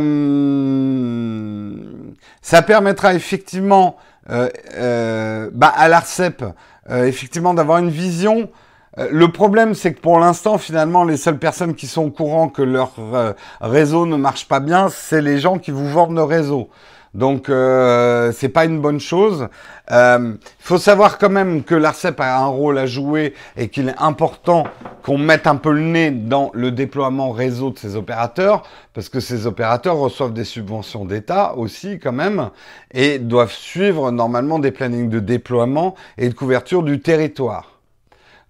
[2.42, 3.98] ça permettra effectivement
[4.32, 6.44] euh, bah, à l'ARCEP
[6.90, 8.67] effectivement d'avoir une vision euh,
[8.98, 12.64] le problème, c'est que pour l'instant, finalement, les seules personnes qui sont au courant que
[12.64, 16.70] leur euh, réseau ne marche pas bien, c'est les gens qui vous vendent le réseau.
[17.14, 19.48] Donc euh, c'est pas une bonne chose.
[19.90, 23.90] Il euh, faut savoir quand même que l'ARCEP a un rôle à jouer et qu'il
[23.90, 24.66] est important
[25.04, 29.20] qu'on mette un peu le nez dans le déploiement réseau de ces opérateurs, parce que
[29.20, 32.50] ces opérateurs reçoivent des subventions d'État aussi quand même,
[32.94, 37.77] et doivent suivre normalement des plannings de déploiement et de couverture du territoire.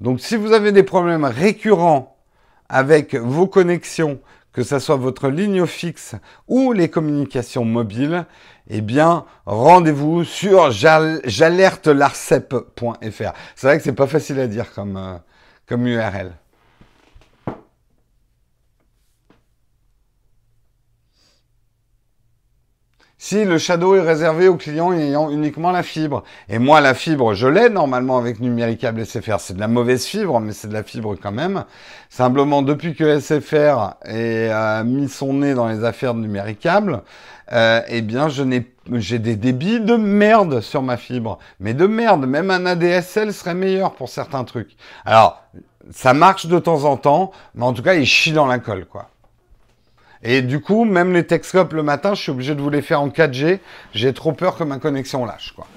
[0.02, 2.18] Donc si vous avez des problèmes récurrents
[2.70, 4.20] avec vos connexions,
[4.54, 6.16] que ce soit votre ligne fixe
[6.48, 8.26] ou les communications mobiles,
[8.70, 13.34] eh bien, rendez-vous sur j'alertelarcep.fr.
[13.56, 15.18] C'est vrai que c'est pas facile à dire comme, euh,
[15.68, 16.32] comme URL.
[23.18, 26.24] Si le Shadow est réservé aux clients ayant uniquement la fibre.
[26.50, 29.40] Et moi, la fibre, je l'ai normalement avec Numéricable SFR.
[29.40, 31.66] C'est de la mauvaise fibre, mais c'est de la fibre quand même.
[32.10, 37.02] Simplement, depuis que SFR a mis son nez dans les affaires de Numéricable,
[37.54, 41.40] euh, eh bien, j'ai des débits de merde sur ma fibre.
[41.60, 44.76] Mais de merde, même un ADSL serait meilleur pour certains trucs.
[45.06, 45.42] Alors,
[45.92, 48.86] ça marche de temps en temps, mais en tout cas, il chie dans la colle,
[48.86, 49.10] quoi.
[50.30, 53.02] Et du coup, même les Texcopes le matin, je suis obligé de vous les faire
[53.02, 53.60] en 4G.
[53.94, 55.68] J'ai trop peur que ma connexion lâche, quoi.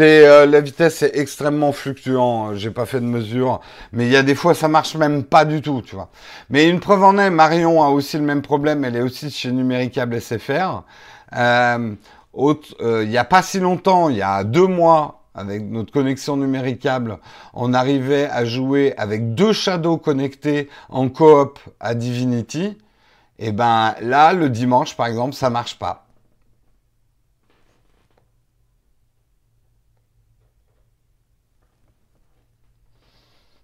[0.00, 2.56] Euh, la vitesse est extrêmement fluctuant.
[2.56, 3.60] J'ai pas fait de mesure,
[3.92, 6.08] mais il y a des fois ça marche même pas du tout, tu vois.
[6.50, 8.84] Mais une preuve en est, Marion a aussi le même problème.
[8.84, 10.82] Elle est aussi chez Numéricable SFR.
[11.36, 11.94] Euh,
[12.80, 16.36] euh, il y a pas si longtemps, il y a deux mois, avec notre connexion
[16.36, 17.18] numéricable,
[17.54, 22.76] on arrivait à jouer avec deux shadows connectés en coop à Divinity.
[23.38, 26.06] Et eh ben là, le dimanche, par exemple, ça marche pas.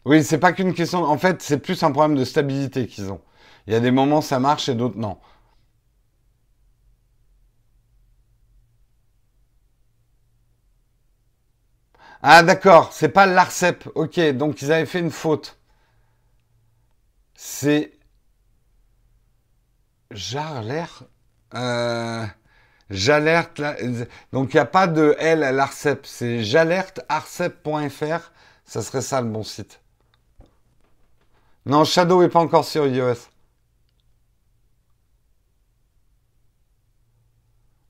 [0.05, 1.05] Oui, c'est pas qu'une question.
[1.05, 3.21] En fait, c'est plus un problème de stabilité qu'ils ont.
[3.67, 5.19] Il y a des moments ça marche et d'autres non.
[12.23, 13.89] Ah d'accord, c'est pas l'ARCEP.
[13.95, 15.59] Ok, donc ils avaient fait une faute.
[17.35, 17.93] C'est
[20.11, 21.05] J'alerte.
[21.55, 22.27] Euh...
[22.91, 23.61] J'alerte.
[24.33, 26.07] Donc il n'y a pas de L à l'ARCEP.
[26.07, 28.33] C'est j'alerte arcep.fr.
[28.65, 29.81] Ça serait ça le bon site.
[31.67, 33.29] Non, Shadow est pas encore sur iOS.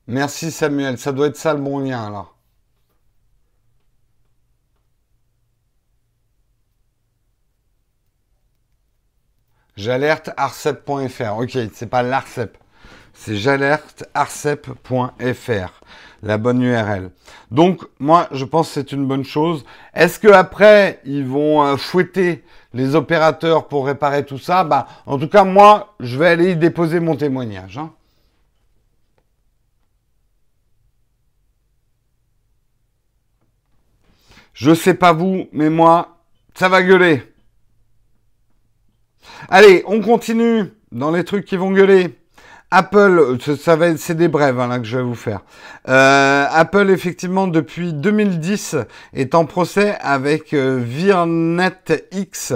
[0.07, 0.97] Merci Samuel.
[0.97, 2.35] Ça doit être ça le bon lien alors.
[9.79, 11.37] J'alerte arcep.fr.
[11.37, 12.57] Ok, c'est pas l'ARCEP.
[13.13, 15.81] C'est j'alerte arcep.fr.
[16.21, 17.11] La bonne URL.
[17.49, 19.63] Donc, moi, je pense que c'est une bonne chose.
[19.93, 24.65] Est-ce que après, ils vont euh, fouetter les opérateurs pour réparer tout ça?
[24.65, 27.77] Bah, en tout cas, moi, je vais aller y déposer mon témoignage.
[27.77, 27.93] Hein.
[34.53, 36.17] Je sais pas vous, mais moi,
[36.53, 37.23] ça va gueuler.
[39.51, 42.15] Allez, on continue dans les trucs qui vont gueuler.
[42.69, 45.39] Apple, ça va c'est des brèves hein, là que je vais vous faire.
[45.87, 48.75] Euh, Apple effectivement depuis 2010
[49.15, 52.53] est en procès avec euh, VirNetX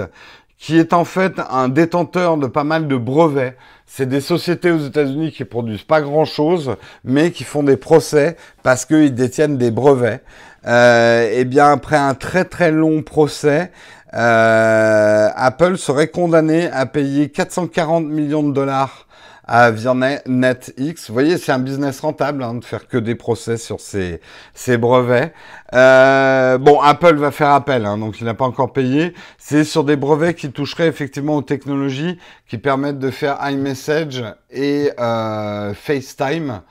[0.56, 3.56] qui est en fait un détenteur de pas mal de brevets.
[3.86, 8.84] C'est des sociétés aux États-Unis qui produisent pas grand-chose, mais qui font des procès parce
[8.84, 10.22] qu'ils détiennent des brevets.
[10.66, 13.72] Euh, et eh bien après un très très long procès,
[14.14, 19.06] euh, Apple serait condamné à payer 440 millions de dollars
[19.46, 21.08] à VirNetX.
[21.08, 24.20] Vous voyez, c'est un business rentable hein, de faire que des procès sur ces,
[24.54, 25.32] ces brevets.
[25.74, 29.14] Euh, bon, Apple va faire appel, hein, donc il n'a pas encore payé.
[29.38, 34.90] C'est sur des brevets qui toucheraient effectivement aux technologies qui permettent de faire iMessage et
[34.98, 36.62] euh, FaceTime.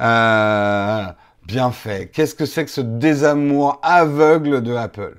[0.00, 1.04] Euh,
[1.46, 2.10] bien fait.
[2.12, 5.16] Qu'est-ce que c'est que ce désamour aveugle de Apple?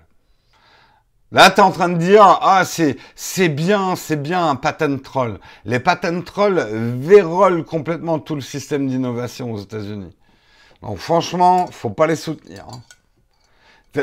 [1.33, 5.01] Là, tu es en train de dire, ah, c'est, c'est bien, c'est bien un patent
[5.01, 5.39] troll.
[5.65, 6.63] Les patent trolls
[6.99, 10.15] vérolent complètement tout le système d'innovation aux États-Unis.
[10.83, 12.67] Donc, franchement, faut pas les soutenir.
[12.71, 12.81] Hein.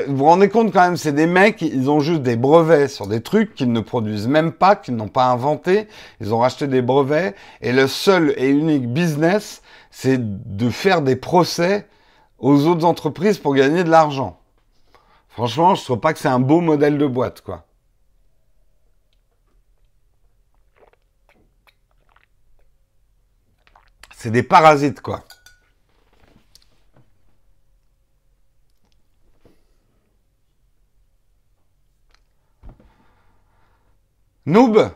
[0.08, 3.06] Vous vous rendez compte quand même, c'est des mecs, ils ont juste des brevets sur
[3.06, 5.86] des trucs qu'ils ne produisent même pas, qu'ils n'ont pas inventé.
[6.20, 9.62] Ils ont racheté des brevets et le seul et unique business,
[9.92, 11.86] c'est de faire des procès
[12.40, 14.39] aux autres entreprises pour gagner de l'argent.
[15.30, 17.64] Franchement, je trouve pas que c'est un beau modèle de boîte, quoi.
[24.16, 25.24] C'est des parasites, quoi.
[34.46, 34.90] Noob,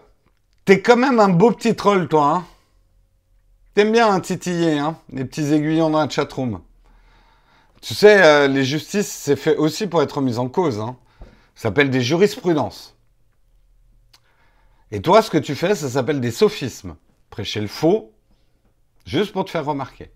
[0.64, 2.26] t'es quand même un beau petit troll, toi.
[2.26, 2.47] Hein
[3.74, 6.61] T'aimes bien un titiller, hein les petits aiguillons dans la chatroom.
[7.87, 10.80] Tu sais, euh, les justices, c'est fait aussi pour être mis en cause.
[10.80, 10.97] Hein.
[11.55, 12.97] Ça s'appelle des jurisprudences.
[14.91, 16.97] Et toi, ce que tu fais, ça s'appelle des sophismes.
[17.28, 18.14] Prêcher le faux,
[19.05, 20.11] juste pour te faire remarquer.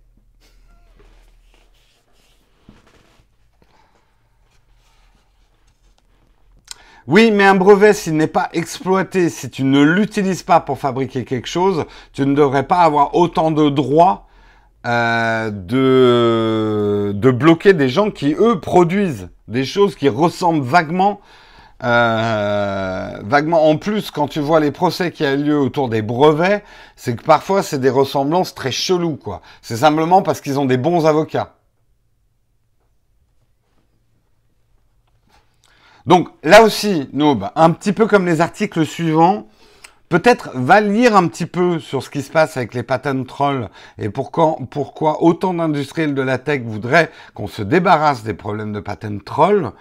[7.06, 11.26] Oui, mais un brevet, s'il n'est pas exploité, si tu ne l'utilises pas pour fabriquer
[11.26, 14.27] quelque chose, tu ne devrais pas avoir autant de droits
[14.86, 21.20] euh, de, bloquer des gens qui, eux, produisent des choses qui ressemblent vaguement
[21.84, 23.20] euh,
[23.52, 26.64] en plus quand tu vois les procès qui a lieu autour des brevets,
[26.96, 29.42] c'est que parfois c'est des ressemblances très cheloues quoi.
[29.62, 31.54] C'est simplement parce qu'ils ont des bons avocats.
[36.06, 39.46] Donc là aussi, Noob, un petit peu comme les articles suivants,
[40.09, 43.68] peut-être va lire un petit peu sur ce qui se passe avec les patent trolls
[43.98, 48.80] et pourquoi, pourquoi autant d'industriels de la tech voudraient qu'on se débarrasse des problèmes de
[48.80, 49.72] patent trolls.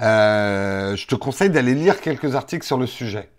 [0.00, 3.30] Euh, je te conseille d'aller lire quelques articles sur le sujet.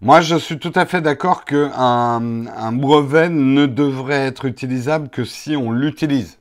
[0.00, 5.24] Moi, je suis tout à fait d'accord qu'un un brevet ne devrait être utilisable que
[5.24, 6.38] si on l'utilise.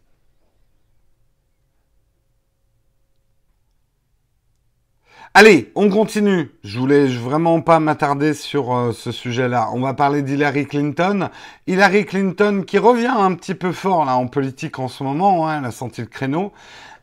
[5.35, 6.51] Allez, on continue.
[6.63, 9.69] Je voulais vraiment pas m'attarder sur euh, ce sujet-là.
[9.73, 11.29] On va parler d'Hillary Clinton.
[11.65, 15.49] Hillary Clinton qui revient un petit peu fort là en politique en ce moment.
[15.49, 16.53] Hein, elle a senti le créneau.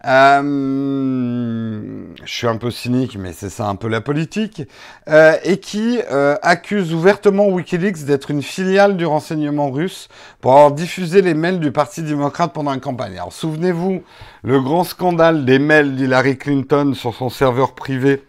[0.07, 4.63] Euh, je suis un peu cynique, mais c'est ça un peu la politique,
[5.09, 10.09] euh, et qui euh, accuse ouvertement Wikileaks d'être une filiale du renseignement russe
[10.41, 13.13] pour avoir diffusé les mails du Parti démocrate pendant une campagne.
[13.13, 14.03] Alors souvenez-vous,
[14.43, 18.23] le grand scandale des mails d'Hillary Clinton sur son serveur privé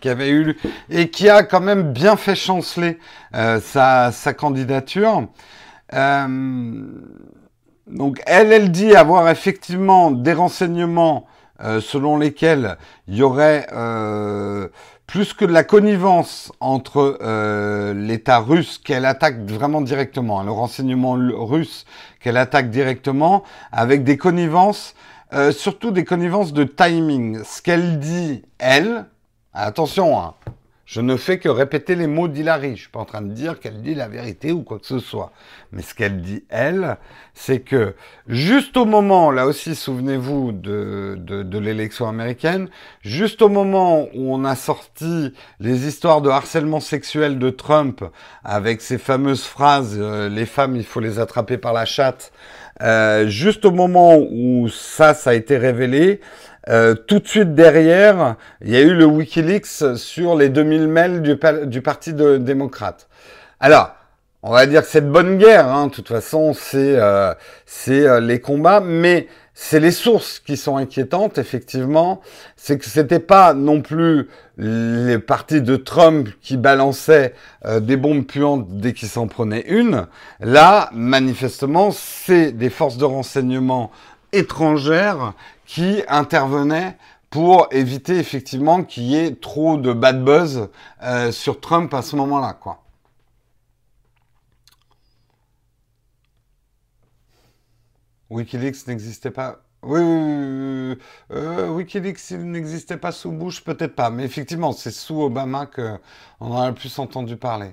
[0.00, 0.56] qui avait eu
[0.88, 2.98] et qui a quand même bien fait chanceler
[3.32, 5.28] sa, candidature.
[7.90, 11.26] Donc elle, elle dit avoir effectivement des renseignements
[11.62, 14.68] euh, selon lesquels il y aurait euh,
[15.06, 20.52] plus que de la connivence entre euh, l'État russe qu'elle attaque vraiment directement, hein, le
[20.52, 21.84] renseignement russe
[22.20, 24.94] qu'elle attaque directement, avec des connivences,
[25.52, 27.42] surtout des connivences de timing.
[27.44, 29.06] Ce qu'elle dit, elle,
[29.52, 30.34] attention, hein,
[30.90, 32.74] je ne fais que répéter les mots d'Hilary.
[32.74, 34.98] Je suis pas en train de dire qu'elle dit la vérité ou quoi que ce
[34.98, 35.30] soit.
[35.70, 36.96] Mais ce qu'elle dit, elle,
[37.32, 37.94] c'est que
[38.26, 42.68] juste au moment, là aussi, souvenez-vous de, de, l'élection américaine,
[43.02, 48.04] juste au moment où on a sorti les histoires de harcèlement sexuel de Trump
[48.42, 52.32] avec ces fameuses phrases euh, les femmes, il faut les attraper par la chatte
[52.82, 56.20] euh, juste au moment où ça, ça a été révélé,
[56.68, 61.22] euh, tout de suite derrière, il y a eu le Wikileaks sur les 2000 mails
[61.22, 63.08] du, Parti de, démocrate.
[63.60, 63.94] Alors,
[64.42, 65.88] on va dire que c'est de bonne guerre, hein.
[65.88, 67.34] de toute façon, c'est euh,
[67.88, 72.22] euh, les combats, mais c'est les sources qui sont inquiétantes, effectivement.
[72.56, 77.34] C'est que c'était pas non plus les partis de Trump qui balançaient
[77.66, 80.06] euh, des bombes puantes dès qu'ils s'en prenaient une.
[80.40, 83.90] Là, manifestement, c'est des forces de renseignement
[84.32, 85.34] étrangères
[85.70, 86.98] qui intervenaient
[87.30, 90.68] pour éviter effectivement qu'il y ait trop de bad buzz
[91.04, 92.82] euh, sur Trump à ce moment-là, quoi.
[98.30, 99.60] Wikileaks n'existait pas.
[99.82, 100.98] Oui, oui,
[101.30, 106.00] euh, Wikileaks n'existait pas sous Bush, peut-être pas, mais effectivement, c'est sous Obama qu'on
[106.40, 107.70] en a le plus entendu parler.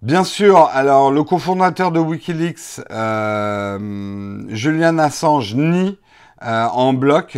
[0.00, 5.98] Bien sûr, alors le cofondateur de Wikileaks, euh, Julian Assange, nie
[6.44, 7.36] euh, en bloc.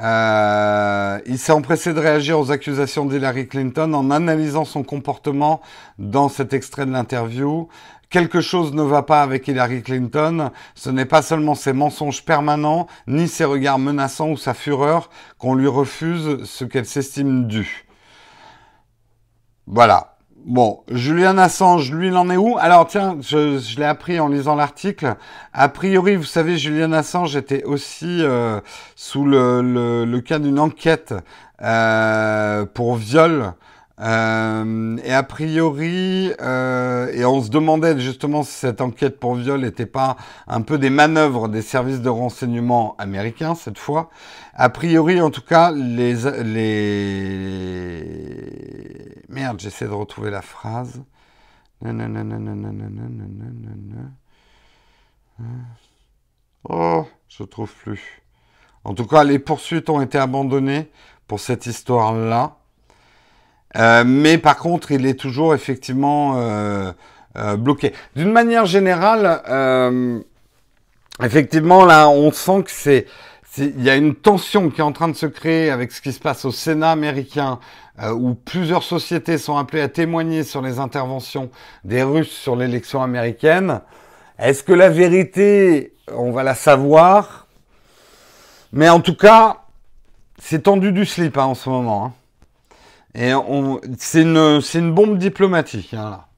[0.00, 5.60] Euh, il s'est empressé de réagir aux accusations d'Hillary Clinton en analysant son comportement
[6.00, 7.68] dans cet extrait de l'interview.
[8.10, 10.50] Quelque chose ne va pas avec Hillary Clinton.
[10.74, 15.54] Ce n'est pas seulement ses mensonges permanents, ni ses regards menaçants ou sa fureur qu'on
[15.54, 17.86] lui refuse ce qu'elle s'estime dû.
[19.68, 20.11] Voilà.
[20.44, 22.56] Bon, Julian Assange, lui, il en est où?
[22.58, 25.14] Alors, tiens, je, l'ai appris en lisant l'article.
[25.52, 28.60] A priori, vous savez, Julian Assange était aussi euh,
[28.96, 29.62] sous le,
[30.04, 31.14] le, cas d'une enquête
[31.62, 33.52] euh, pour viol
[34.02, 39.60] Euh, et a priori, euh, et on se demandait justement si cette enquête pour viol
[39.60, 40.16] n'était pas
[40.48, 44.10] un peu des manœuvres des services de renseignement américains cette fois.
[44.54, 46.14] A priori, en tout cas, les...
[46.42, 48.02] les...
[49.28, 51.00] Merde, j'essaie de retrouver la phrase.
[56.68, 58.22] Oh, je trouve plus.
[58.84, 60.90] En tout cas, les poursuites ont été abandonnées
[61.28, 62.56] pour cette histoire-là.
[63.76, 66.92] Euh, mais par contre, il est toujours effectivement euh,
[67.36, 67.92] euh, bloqué.
[68.16, 69.42] D'une manière générale,
[71.22, 73.06] effectivement, là, on sent que c'est,
[73.58, 76.12] il y a une tension qui est en train de se créer avec ce qui
[76.12, 77.58] se passe au Sénat américain,
[78.14, 81.50] où plusieurs sociétés sont appelées à témoigner sur les interventions
[81.84, 83.80] des Russes sur l'élection américaine.
[84.38, 87.46] Est-ce que la vérité, on va la savoir?
[88.72, 89.58] Mais en tout cas,
[90.38, 92.06] c'est tendu du slip hein, en ce moment.
[92.06, 92.12] Hein.
[93.14, 93.32] Et
[93.98, 96.28] c'est une, une, bombe diplomatique, hein, là.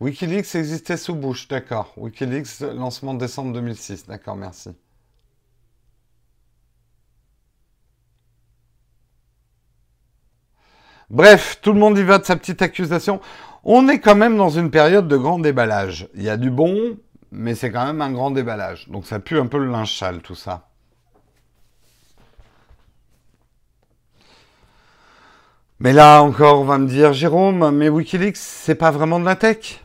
[0.00, 1.92] Wikileaks existait sous Bush, d'accord.
[1.98, 4.70] Wikileaks, lancement décembre 2006, d'accord, merci.
[11.10, 13.20] Bref, tout le monde y va de sa petite accusation.
[13.64, 16.08] On est quand même dans une période de grand déballage.
[16.14, 16.96] Il y a du bon,
[17.30, 18.88] mais c'est quand même un grand déballage.
[18.88, 20.66] Donc ça pue un peu le linge tout ça.
[25.78, 29.36] Mais là encore, on va me dire, Jérôme, mais Wikileaks, c'est pas vraiment de la
[29.36, 29.82] tech?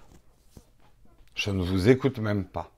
[1.35, 2.74] Je ne vous écoute même pas.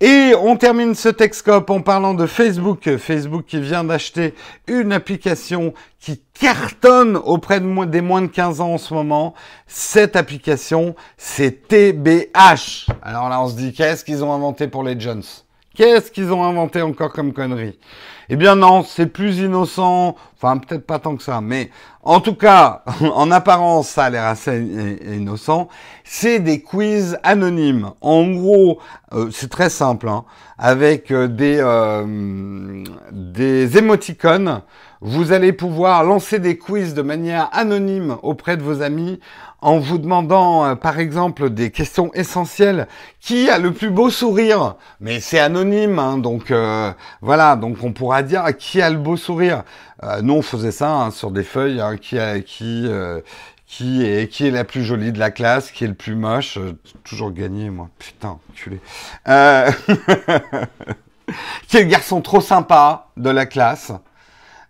[0.00, 2.96] Et on termine ce Texcope en parlant de Facebook.
[2.98, 4.34] Facebook qui vient d'acheter
[4.66, 9.32] une application qui cartonne auprès de des moins de 15 ans en ce moment.
[9.66, 12.90] Cette application, c'est TBH.
[13.00, 15.22] Alors là, on se dit, qu'est-ce qu'ils ont inventé pour les Jones?
[15.76, 17.78] Qu'est-ce qu'ils ont inventé encore comme connerie
[18.30, 21.70] Eh bien non, c'est plus innocent, enfin peut-être pas tant que ça, mais
[22.02, 25.68] en tout cas, en apparence, ça a l'air assez innocent.
[26.02, 27.90] C'est des quiz anonymes.
[28.00, 28.78] En gros,
[29.12, 30.24] euh, c'est très simple, hein,
[30.56, 34.62] avec euh, des, euh, des émoticônes.
[35.02, 39.20] Vous allez pouvoir lancer des quiz de manière anonyme auprès de vos amis
[39.66, 42.86] en vous demandant, euh, par exemple, des questions essentielles.
[43.20, 44.76] Qui a le plus beau sourire?
[45.00, 47.56] Mais c'est anonyme, hein, donc euh, voilà.
[47.56, 49.64] Donc on pourra dire qui a le beau sourire?
[50.04, 51.80] Euh, nous on faisait ça hein, sur des feuilles.
[51.80, 52.16] Hein, qui
[53.66, 56.60] qui est qui est la plus jolie de la classe, qui est le plus moche.
[57.02, 57.88] toujours gagné moi.
[57.98, 58.78] Putain, culé.
[61.66, 63.90] qui est le garçon trop sympa de la classe?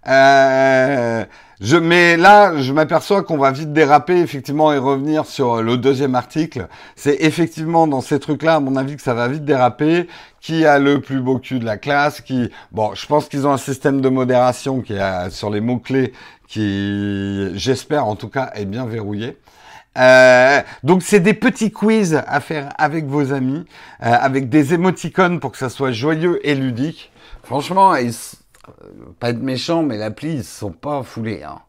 [0.09, 1.25] Euh,
[1.61, 6.15] je, mais là, je m'aperçois qu'on va vite déraper, effectivement, et revenir sur le deuxième
[6.15, 6.69] article.
[6.97, 10.09] C'est effectivement dans ces trucs-là, à mon avis, que ça va vite déraper.
[10.41, 13.53] Qui a le plus beau cul de la classe Qui, bon, je pense qu'ils ont
[13.53, 16.13] un système de modération qui est sur les mots clés,
[16.47, 19.37] qui, j'espère en tout cas, est bien verrouillé.
[19.99, 23.65] Euh, donc c'est des petits quiz à faire avec vos amis,
[24.03, 27.11] euh, avec des émoticônes pour que ça soit joyeux et ludique.
[27.43, 28.13] Franchement, ils,
[29.19, 31.43] pas être méchant, mais l'appli, ils sont pas foulés.
[31.43, 31.61] Hein.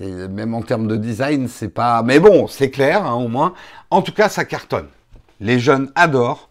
[0.00, 2.02] Même en termes de design, c'est pas.
[2.02, 3.54] Mais bon, c'est clair, hein, au moins.
[3.90, 4.88] En tout cas, ça cartonne.
[5.40, 6.48] Les jeunes adorent.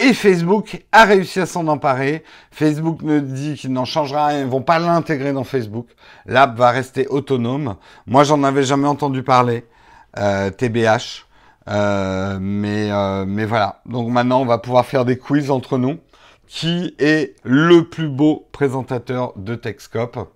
[0.00, 2.22] Et Facebook a réussi à s'en emparer.
[2.52, 4.40] Facebook me dit qu'il n'en changera rien.
[4.42, 5.88] Ils vont pas l'intégrer dans Facebook.
[6.26, 7.76] L'app va rester autonome.
[8.06, 9.64] Moi, j'en avais jamais entendu parler.
[10.18, 11.26] Euh, TBH.
[11.68, 13.80] Euh, euh, mais voilà.
[13.86, 15.98] Donc maintenant, on va pouvoir faire des quiz entre nous
[16.48, 20.32] qui est le plus beau présentateur de Texcope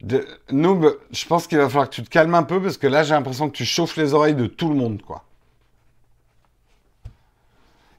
[0.00, 2.86] de, Noob, je pense qu'il va falloir que tu te calmes un peu parce que
[2.86, 5.24] là j'ai l'impression que tu chauffes les oreilles de tout le monde quoi.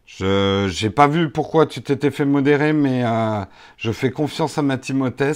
[0.06, 3.43] Je n'ai pas vu pourquoi tu t'étais fait modérer, mais euh,
[3.76, 5.34] je fais confiance à ma Timothée.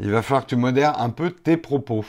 [0.00, 2.04] Il va falloir que tu modères un peu tes propos.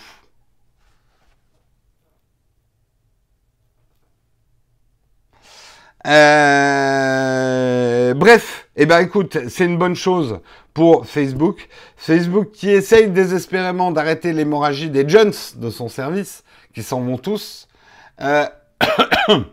[6.08, 7.74] Euh,
[8.16, 10.40] bref, eh ben écoute, c'est une bonne chose
[10.74, 11.68] pour Facebook.
[11.96, 16.44] Facebook qui essaye désespérément d'arrêter l'hémorragie des jeunes de son service,
[16.74, 17.68] qui s'en vont tous,
[18.22, 18.48] euh,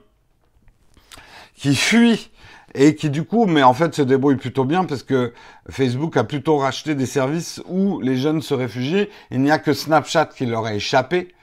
[1.55, 2.30] qui fuient
[2.74, 5.32] et qui du coup, mais en fait se débrouille plutôt bien parce que
[5.68, 9.09] Facebook a plutôt racheté des services où les jeunes se réfugient.
[9.30, 11.34] Il n'y a que Snapchat qui leur a échappé.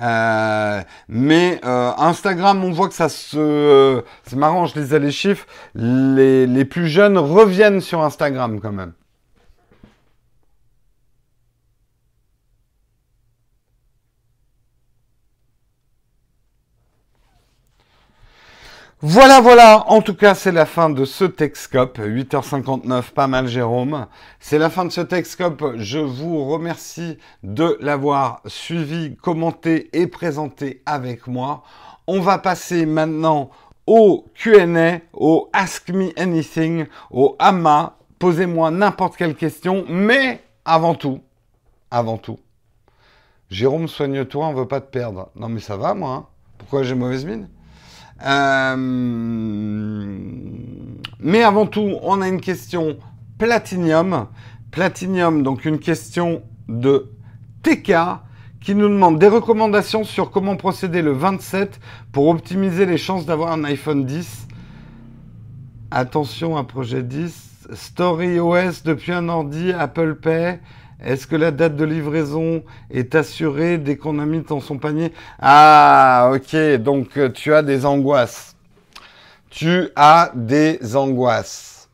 [0.00, 4.02] Euh, mais euh, Instagram, on voit que ça se...
[4.24, 5.46] c'est marrant, je lisais les chiffres.
[5.74, 8.92] Les, les plus jeunes reviennent sur Instagram quand même.
[19.00, 24.06] Voilà, voilà, en tout cas c'est la fin de ce Texcope, 8h59, pas mal Jérôme.
[24.38, 30.80] C'est la fin de ce Texcope, je vous remercie de l'avoir suivi, commenté et présenté
[30.86, 31.64] avec moi.
[32.06, 33.50] On va passer maintenant
[33.86, 41.20] au Q&A, au Ask Me Anything, au AMA, posez-moi n'importe quelle question, mais avant tout,
[41.90, 42.38] avant tout,
[43.50, 45.30] Jérôme, soigne-toi, on veut pas te perdre.
[45.34, 46.26] Non mais ça va moi, hein.
[46.58, 47.48] pourquoi j'ai mauvaise mine?
[51.20, 52.96] Mais avant tout, on a une question
[53.38, 54.28] Platinium.
[54.70, 57.10] Platinium, donc une question de
[57.62, 57.92] TK
[58.60, 61.80] qui nous demande des recommandations sur comment procéder le 27
[62.12, 64.48] pour optimiser les chances d'avoir un iPhone 10.
[65.90, 67.68] Attention à projet 10.
[67.72, 70.60] Story OS depuis un ordi, Apple Pay.
[71.00, 75.12] Est-ce que la date de livraison est assurée dès qu'on a mis dans son panier?
[75.40, 78.56] Ah, ok, donc euh, tu as des angoisses.
[79.50, 81.88] Tu as des angoisses.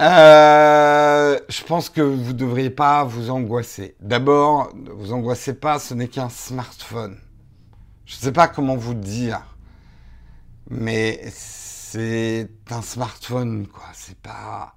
[0.00, 3.96] Euh, je pense que vous ne devriez pas vous angoisser.
[4.00, 7.16] D'abord, ne vous angoissez pas, ce n'est qu'un smartphone.
[8.04, 9.40] Je ne sais pas comment vous dire,
[10.68, 13.86] mais c'est un smartphone, quoi.
[13.94, 14.74] C'est pas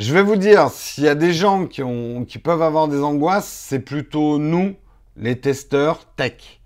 [0.00, 3.80] je vais vous dire, s'il y a des gens qui, peuvent avoir des angoisses, c'est
[3.80, 4.74] plutôt nous,
[5.18, 6.60] les testeurs tech.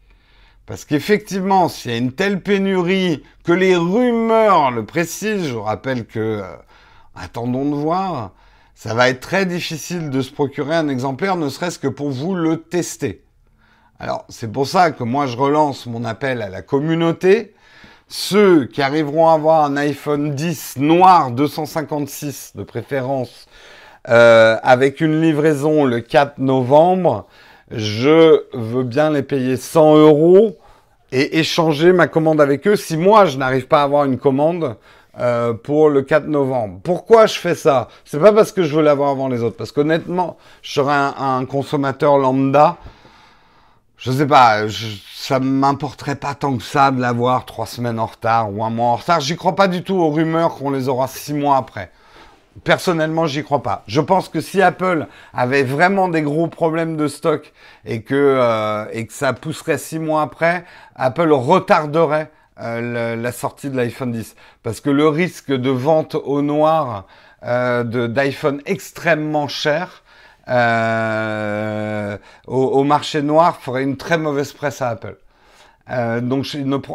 [0.66, 5.62] Parce qu'effectivement, s'il y a une telle pénurie que les rumeurs le précisent, je vous
[5.62, 6.57] rappelle que, euh,
[7.16, 8.35] attendons de voir,
[8.76, 12.37] ça va être très difficile de se procurer un exemplaire, ne serait-ce que pour vous
[12.37, 13.24] le tester.
[13.99, 17.53] Alors, c'est pour ça que moi, je relance mon appel à la communauté
[18.09, 23.46] ceux qui arriveront à avoir un iPhone 10 noir 256 de préférence
[24.09, 27.26] euh, avec une livraison le 4 novembre,
[27.70, 30.57] je veux bien les payer 100 euros
[31.11, 34.76] et échanger ma commande avec eux si moi je n'arrive pas à avoir une commande
[35.18, 36.80] euh, pour le 4 novembre.
[36.82, 37.88] Pourquoi je fais ça?
[38.05, 41.14] C'est pas parce que je veux l'avoir avant les autres, parce qu'honnêtement, je serais un,
[41.16, 42.78] un consommateur lambda.
[43.96, 44.66] Je sais pas,
[45.26, 48.88] ça m'importerait pas tant que ça de l'avoir trois semaines en retard ou un mois
[48.88, 49.20] en retard.
[49.20, 51.90] J'y crois pas du tout aux rumeurs qu'on les aura six mois après.
[52.62, 53.84] Personnellement, j'y crois pas.
[53.86, 57.54] Je pense que si Apple avait vraiment des gros problèmes de stock
[57.86, 63.70] et que, euh, et que ça pousserait six mois après, Apple retarderait euh, la sortie
[63.70, 64.36] de l'iPhone 10.
[64.62, 67.06] Parce que le risque de vente au noir
[67.44, 70.03] euh, d'iPhone extrêmement cher
[70.49, 75.16] euh, au, marché noir ferait une très mauvaise presse à Apple.
[75.90, 76.47] Euh, donc,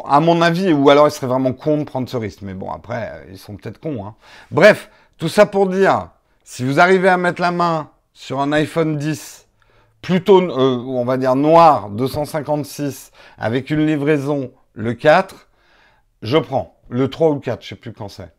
[0.07, 2.41] à mon avis, ou alors il serait vraiment con de prendre ce risque.
[2.41, 4.05] Mais bon, après, euh, ils sont peut-être cons.
[4.05, 4.15] Hein.
[4.51, 6.09] Bref, tout ça pour dire,
[6.43, 9.47] si vous arrivez à mettre la main sur un iPhone 10,
[10.01, 15.49] plutôt, euh, on va dire noir, 256, avec une livraison le 4,
[16.21, 16.75] je prends.
[16.89, 18.33] Le 3 ou le 4, je sais plus quand c'est.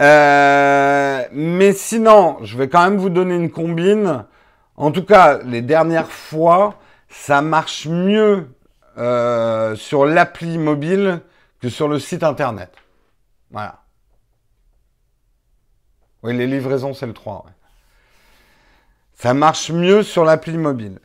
[0.00, 4.24] Euh, mais sinon, je vais quand même vous donner une combine.
[4.76, 6.76] En tout cas, les dernières fois,
[7.08, 8.48] ça marche mieux
[8.98, 11.20] euh, sur l'appli mobile
[11.60, 12.72] que sur le site internet.
[13.50, 13.82] Voilà.
[16.22, 17.46] Oui, les livraisons, c'est le 3.
[19.14, 20.98] Ça marche mieux sur l'appli mobile.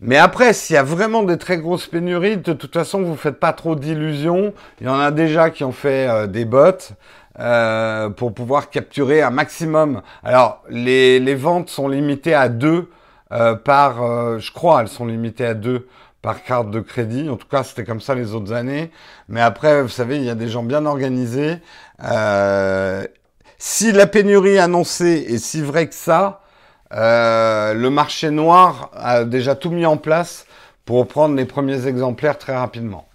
[0.00, 3.16] Mais après, s'il y a vraiment des très grosses pénuries, de toute façon, vous ne
[3.16, 4.52] faites pas trop d'illusions.
[4.80, 6.92] Il y en a déjà qui ont fait euh, des bots.
[7.40, 10.02] Euh, pour pouvoir capturer un maximum.
[10.22, 12.92] Alors, les, les ventes sont limitées à deux
[13.32, 15.88] euh, par, euh, je crois, elles sont limitées à deux
[16.22, 17.28] par carte de crédit.
[17.28, 18.92] En tout cas, c'était comme ça les autres années.
[19.28, 21.58] Mais après, vous savez, il y a des gens bien organisés.
[23.58, 26.40] si la pénurie annoncée est si vraie que ça,
[26.92, 30.46] le marché noir a déjà tout mis en place
[30.84, 33.08] pour prendre les premiers exemplaires très rapidement.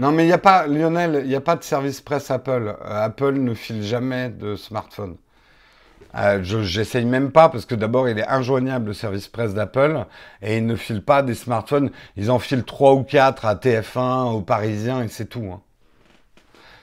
[0.00, 2.74] Non, mais il n'y a pas, Lionel, il n'y a pas de service presse Apple.
[2.86, 5.16] Euh, Apple ne file jamais de smartphone.
[6.14, 10.06] Euh, je j'essaye même pas parce que d'abord il est injoignable le service presse d'Apple
[10.40, 11.90] et ils ne filent pas des smartphones.
[12.16, 15.50] Ils en filent trois ou quatre à TF1, aux Parisiens et c'est tout.
[15.52, 15.60] Hein.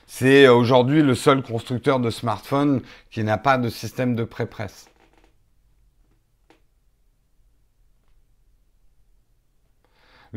[0.05, 4.89] C'est aujourd'hui le seul constructeur de smartphones qui n'a pas de système de pré-presse.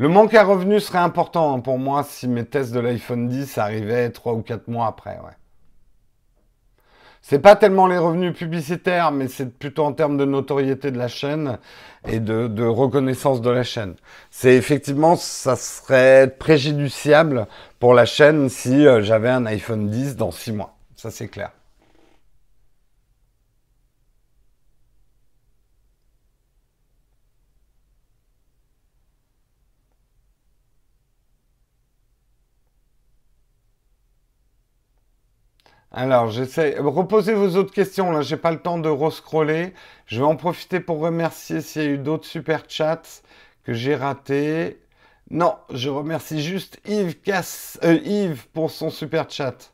[0.01, 4.09] Le manque à revenus serait important pour moi si mes tests de l'iPhone 10 arrivaient
[4.09, 5.11] 3 ou 4 mois après.
[5.11, 5.35] Ouais.
[7.21, 11.07] C'est pas tellement les revenus publicitaires, mais c'est plutôt en termes de notoriété de la
[11.07, 11.59] chaîne
[12.07, 13.93] et de, reconnaissance de la chaîne.
[14.31, 17.45] C'est effectivement, ça serait préjudiciable
[17.77, 20.73] pour la chaîne si euh, j'avais un iPhone 10 dans 6 mois.
[20.95, 21.51] ça c'est clair.
[35.91, 36.77] Alors, j'essaie.
[36.79, 38.11] Reposez vos autres questions.
[38.11, 39.73] Là, j'ai pas le temps de rescroller.
[40.05, 43.01] Je vais en profiter pour remercier s'il y a eu d'autres super chats
[43.63, 44.81] que j'ai ratés.
[45.29, 47.79] Non, je remercie juste Yves, Cass...
[47.83, 49.73] Euh, Yves pour son super chat.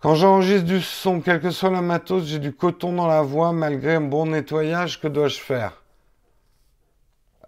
[0.00, 3.52] Quand j'enregistre du son, quel que soit le matos, j'ai du coton dans la voix
[3.52, 5.00] malgré un bon nettoyage.
[5.00, 5.82] Que dois-je faire?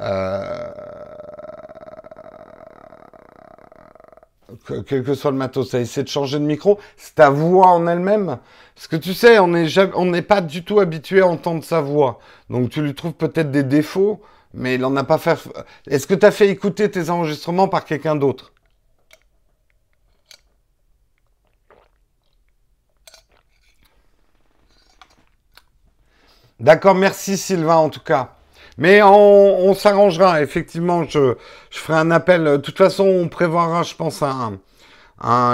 [0.00, 1.33] Euh
[4.86, 7.86] quel que soit le matos, ça essaie de changer de micro, c'est ta voix en
[7.86, 8.38] elle-même.
[8.74, 12.18] Parce que tu sais, on n'est pas du tout habitué à entendre sa voix.
[12.50, 14.20] Donc tu lui trouves peut-être des défauts,
[14.52, 15.38] mais il n'en a pas fait.
[15.88, 18.52] Est-ce que tu as fait écouter tes enregistrements par quelqu'un d'autre?
[26.60, 28.36] D'accord, merci Sylvain en tout cas.
[28.76, 31.36] Mais on, s'arrangera, effectivement, je,
[31.70, 32.44] ferai un appel.
[32.44, 34.58] De toute façon, on prévoira, je pense, un,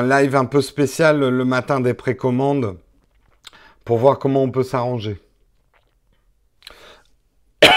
[0.02, 2.78] live un peu spécial le matin des précommandes
[3.84, 5.20] pour voir comment on peut s'arranger.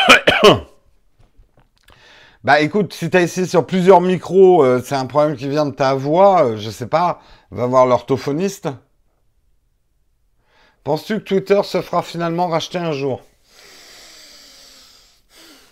[2.43, 5.65] bah écoute, si tu as essayé sur plusieurs micros, euh, c'est un problème qui vient
[5.65, 7.19] de ta voix, euh, je sais pas,
[7.51, 8.69] va voir l'orthophoniste.
[10.83, 13.21] Penses-tu que Twitter se fera finalement racheter un jour?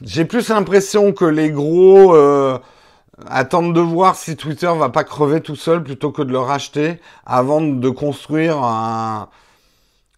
[0.04, 2.58] J'ai plus l'impression que les gros euh,
[3.28, 6.99] attendent de voir si Twitter va pas crever tout seul plutôt que de le racheter
[7.26, 9.30] avant de construire un.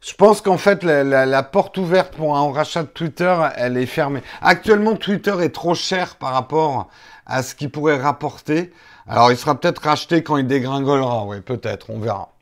[0.01, 4.21] Je pense qu'en fait la, porte ouverte pour un rachat de Twitter, elle est fermée.
[4.41, 6.89] Actuellement, Twitter est trop cher par rapport
[7.25, 8.73] à ce qu'il pourrait rapporter.
[9.07, 11.25] Alors, il sera peut-être racheté quand il dégringolera.
[11.25, 11.89] Oui, peut-être.
[11.89, 12.32] On verra.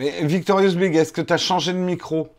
[0.00, 2.30] Mais Victorious Big, est-ce que tu as changé de micro?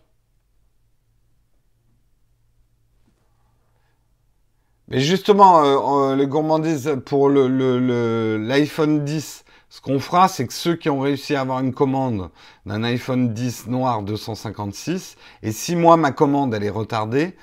[4.87, 10.75] Mais justement, euh, les gourmandises pour l'iPhone le, 10, ce qu'on fera, c'est que ceux
[10.75, 12.31] qui ont réussi à avoir une commande
[12.65, 17.35] d'un iPhone 10 noir 256, et si moi ma commande elle est retardée,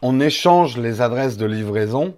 [0.00, 2.16] on échange les adresses de livraison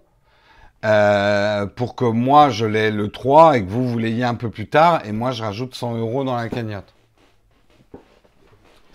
[0.84, 4.51] euh, pour que moi je l'ai le 3 et que vous vous l'ayez un peu
[4.51, 6.94] plus tard, et moi je rajoute 100 euros dans la cagnotte.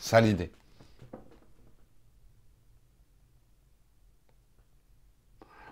[0.06, 0.52] Ça l'idée.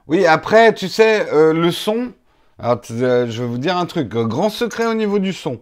[0.07, 2.13] Oui, après, tu sais, euh, le son.
[2.59, 4.09] Euh, je vais vous dire un truc.
[4.09, 5.61] Grand secret au niveau du son.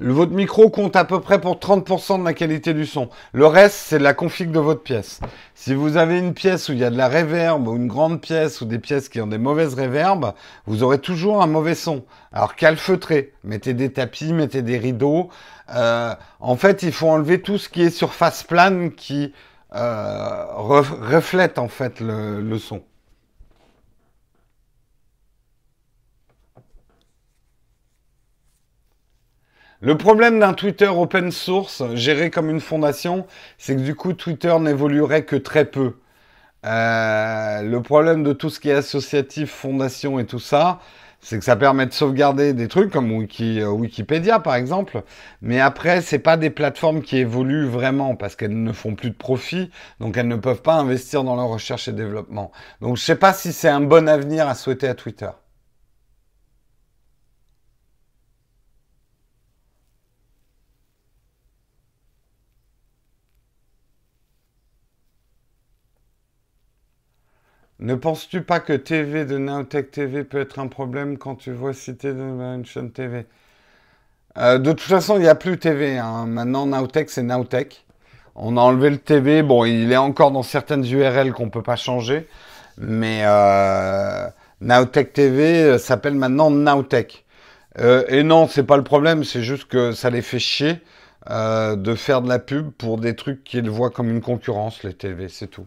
[0.00, 3.08] Votre micro compte à peu près pour 30% de la qualité du son.
[3.32, 5.20] Le reste, c'est la config de votre pièce.
[5.54, 8.20] Si vous avez une pièce où il y a de la réverb ou une grande
[8.20, 10.32] pièce ou des pièces qui ont des mauvaises réverbes,
[10.66, 12.04] vous aurez toujours un mauvais son.
[12.32, 15.30] Alors calfeutrez, mettez des tapis, mettez des rideaux,
[15.74, 19.32] euh, en fait, il faut enlever tout ce qui est surface plane qui
[19.74, 22.82] euh, reflète en fait le, son.
[29.82, 33.26] Le problème d'un Twitter open source géré comme une fondation,
[33.56, 35.94] c'est que du coup Twitter n'évoluerait que très peu.
[36.66, 40.80] Euh, le problème de tout ce qui est associatif, fondation et tout ça,
[41.22, 45.02] c'est que ça permet de sauvegarder des trucs comme euh, Wikipédia par exemple,
[45.40, 49.16] mais après c'est pas des plateformes qui évoluent vraiment parce qu'elles ne font plus de
[49.16, 52.52] profit, donc elles ne peuvent pas investir dans leur recherche et développement.
[52.82, 55.30] Donc je sais pas si c'est un bon avenir à souhaiter à Twitter.
[67.80, 71.72] Ne penses-tu pas que TV de Nowtech TV peut être un problème quand tu vois
[71.72, 73.24] citer une chaîne TV
[74.36, 75.96] euh, De toute façon, il n'y a plus TV.
[75.96, 76.26] Hein.
[76.26, 77.86] Maintenant, Nowtech, c'est Nowtech.
[78.34, 79.42] On a enlevé le TV.
[79.42, 82.28] Bon, il est encore dans certaines URL qu'on ne peut pas changer.
[82.76, 84.28] Mais euh,
[84.60, 87.24] Nowtech TV euh, s'appelle maintenant Nowtech.
[87.78, 89.24] et non, c'est pas le problème.
[89.24, 90.82] C'est juste que ça les fait chier
[91.30, 95.28] de faire de la pub pour des trucs qu'ils voient comme une concurrence, les TV.
[95.30, 95.66] C'est tout.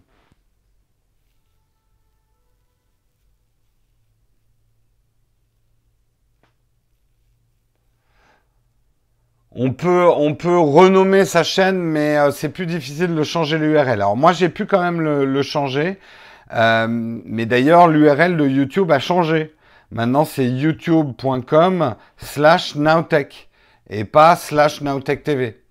[9.56, 13.90] On peut, on peut renommer sa chaîne, mais euh, c'est plus difficile de changer l'URL.
[13.90, 16.00] Alors moi, j'ai pu quand même le, changer.
[16.54, 19.54] Euh, mais d'ailleurs, l'URL de YouTube a changé.
[19.92, 23.50] Maintenant, c'est youtube.com slash nowtech
[23.90, 25.62] et pas slash nowtech TV.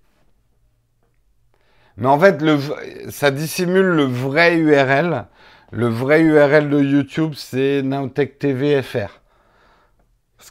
[1.97, 2.41] Mais en fait,
[3.09, 5.25] ça dissimule le vrai URL.
[5.71, 8.97] Le vrai URL de YouTube, c'est Nowtech TV FR.
[8.97, 9.22] Parce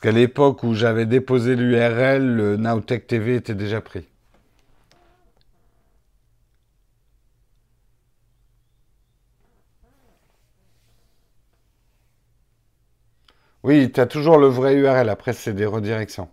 [0.02, 4.06] qu'à l'époque où j'avais déposé l'URL, le Nowtech TV était déjà pris.
[13.64, 15.08] Oui, tu as toujours le vrai URL.
[15.08, 16.28] Après, c'est des redirections.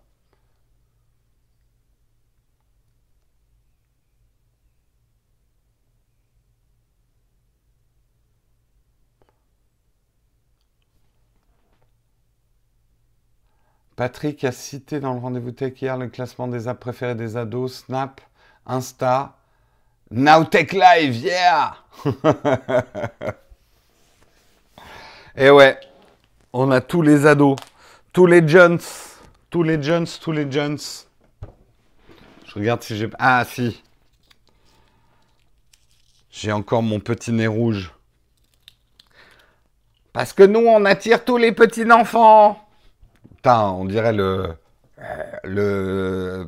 [13.99, 17.83] Patrick a cité dans le rendez-vous tech hier le classement des apps préférées des ados,
[17.83, 18.21] Snap,
[18.65, 19.35] Insta,
[20.09, 21.75] Nowtech Live, yeah
[25.35, 25.77] Et ouais,
[26.53, 27.57] on a tous les ados,
[28.13, 28.79] tous les jeunes,
[29.49, 30.77] tous les jeunes, tous les jeunes.
[32.45, 33.09] Je regarde si j'ai...
[33.19, 33.83] Ah si.
[36.31, 37.93] J'ai encore mon petit nez rouge.
[40.13, 42.65] Parce que nous, on attire tous les petits enfants.
[43.39, 44.57] Putain, on dirait le.
[45.45, 46.45] Le.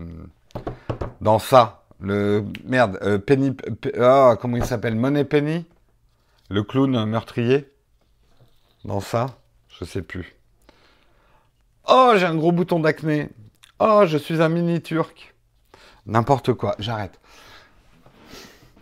[1.21, 1.85] Dans ça.
[2.01, 2.43] Le.
[2.65, 3.55] Merde, euh, Penny.
[3.97, 5.65] Ah, comment il s'appelle Money Penny?
[6.49, 7.71] Le clown meurtrier?
[8.83, 9.37] Dans ça?
[9.69, 10.35] Je sais plus.
[11.87, 13.29] Oh, j'ai un gros bouton d'acné.
[13.79, 15.33] Oh, je suis un mini turc.
[16.05, 17.21] N'importe quoi, j'arrête.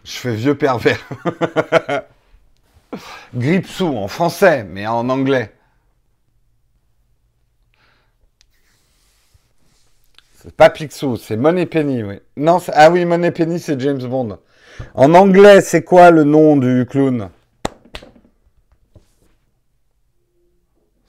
[0.04, 1.08] Je fais vieux pervers.
[3.36, 5.54] Gripsou en français, mais en anglais.
[10.42, 12.22] C'est pas Picsou, c'est Money Penny, oui.
[12.38, 14.40] Non, ah oui, Money Penny, c'est James Bond.
[14.94, 17.30] En anglais, c'est quoi le nom du clown?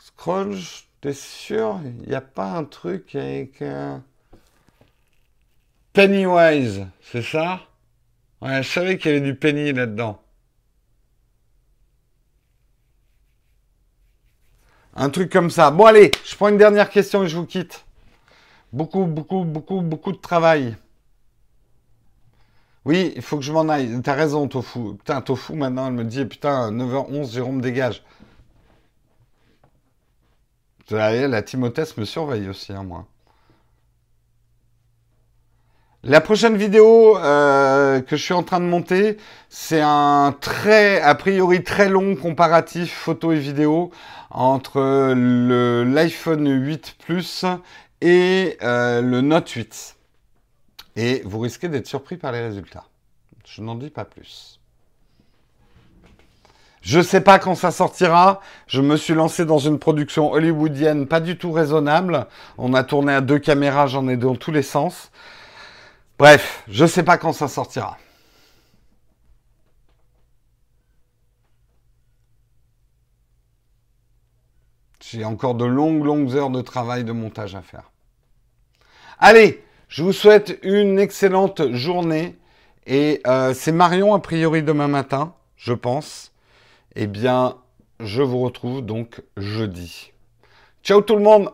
[0.00, 1.78] Scrooge, t'es sûr?
[1.84, 4.02] Il n'y a pas un truc avec un...
[5.92, 7.60] Pennywise, c'est ça?
[8.42, 10.20] Ouais, je savais qu'il y avait du penny là-dedans.
[14.96, 15.70] Un truc comme ça.
[15.70, 17.84] Bon, allez, je prends une dernière question et je vous quitte.
[18.72, 20.76] Beaucoup, beaucoup, beaucoup, beaucoup de travail.
[22.84, 24.00] Oui, il faut que je m'en aille.
[24.02, 24.94] T'as raison, Tofu.
[24.96, 28.02] Putain, Tofu, maintenant, elle me dit, putain, 9h11, Jérôme, dégage.
[30.90, 33.06] La Timothée me surveille aussi, hein, moi.
[36.02, 39.18] La prochaine vidéo euh, que je suis en train de monter,
[39.50, 43.90] c'est un très, a priori très long comparatif photo et vidéo
[44.30, 45.12] entre
[45.84, 47.44] l'iPhone 8 Plus
[48.00, 49.96] et euh, le Note 8.
[50.96, 52.84] Et vous risquez d'être surpris par les résultats.
[53.44, 54.60] Je n'en dis pas plus.
[56.82, 58.40] Je ne sais pas quand ça sortira.
[58.66, 62.26] Je me suis lancé dans une production hollywoodienne pas du tout raisonnable.
[62.58, 65.10] On a tourné à deux caméras, j'en ai dans tous les sens.
[66.18, 67.98] Bref, je ne sais pas quand ça sortira.
[75.12, 77.90] J'ai encore de longues, longues heures de travail de montage à faire.
[79.18, 82.36] Allez, je vous souhaite une excellente journée.
[82.86, 86.32] Et euh, c'est Marion, a priori, demain matin, je pense.
[86.94, 87.56] Eh bien,
[87.98, 90.12] je vous retrouve donc jeudi.
[90.84, 91.50] Ciao tout le monde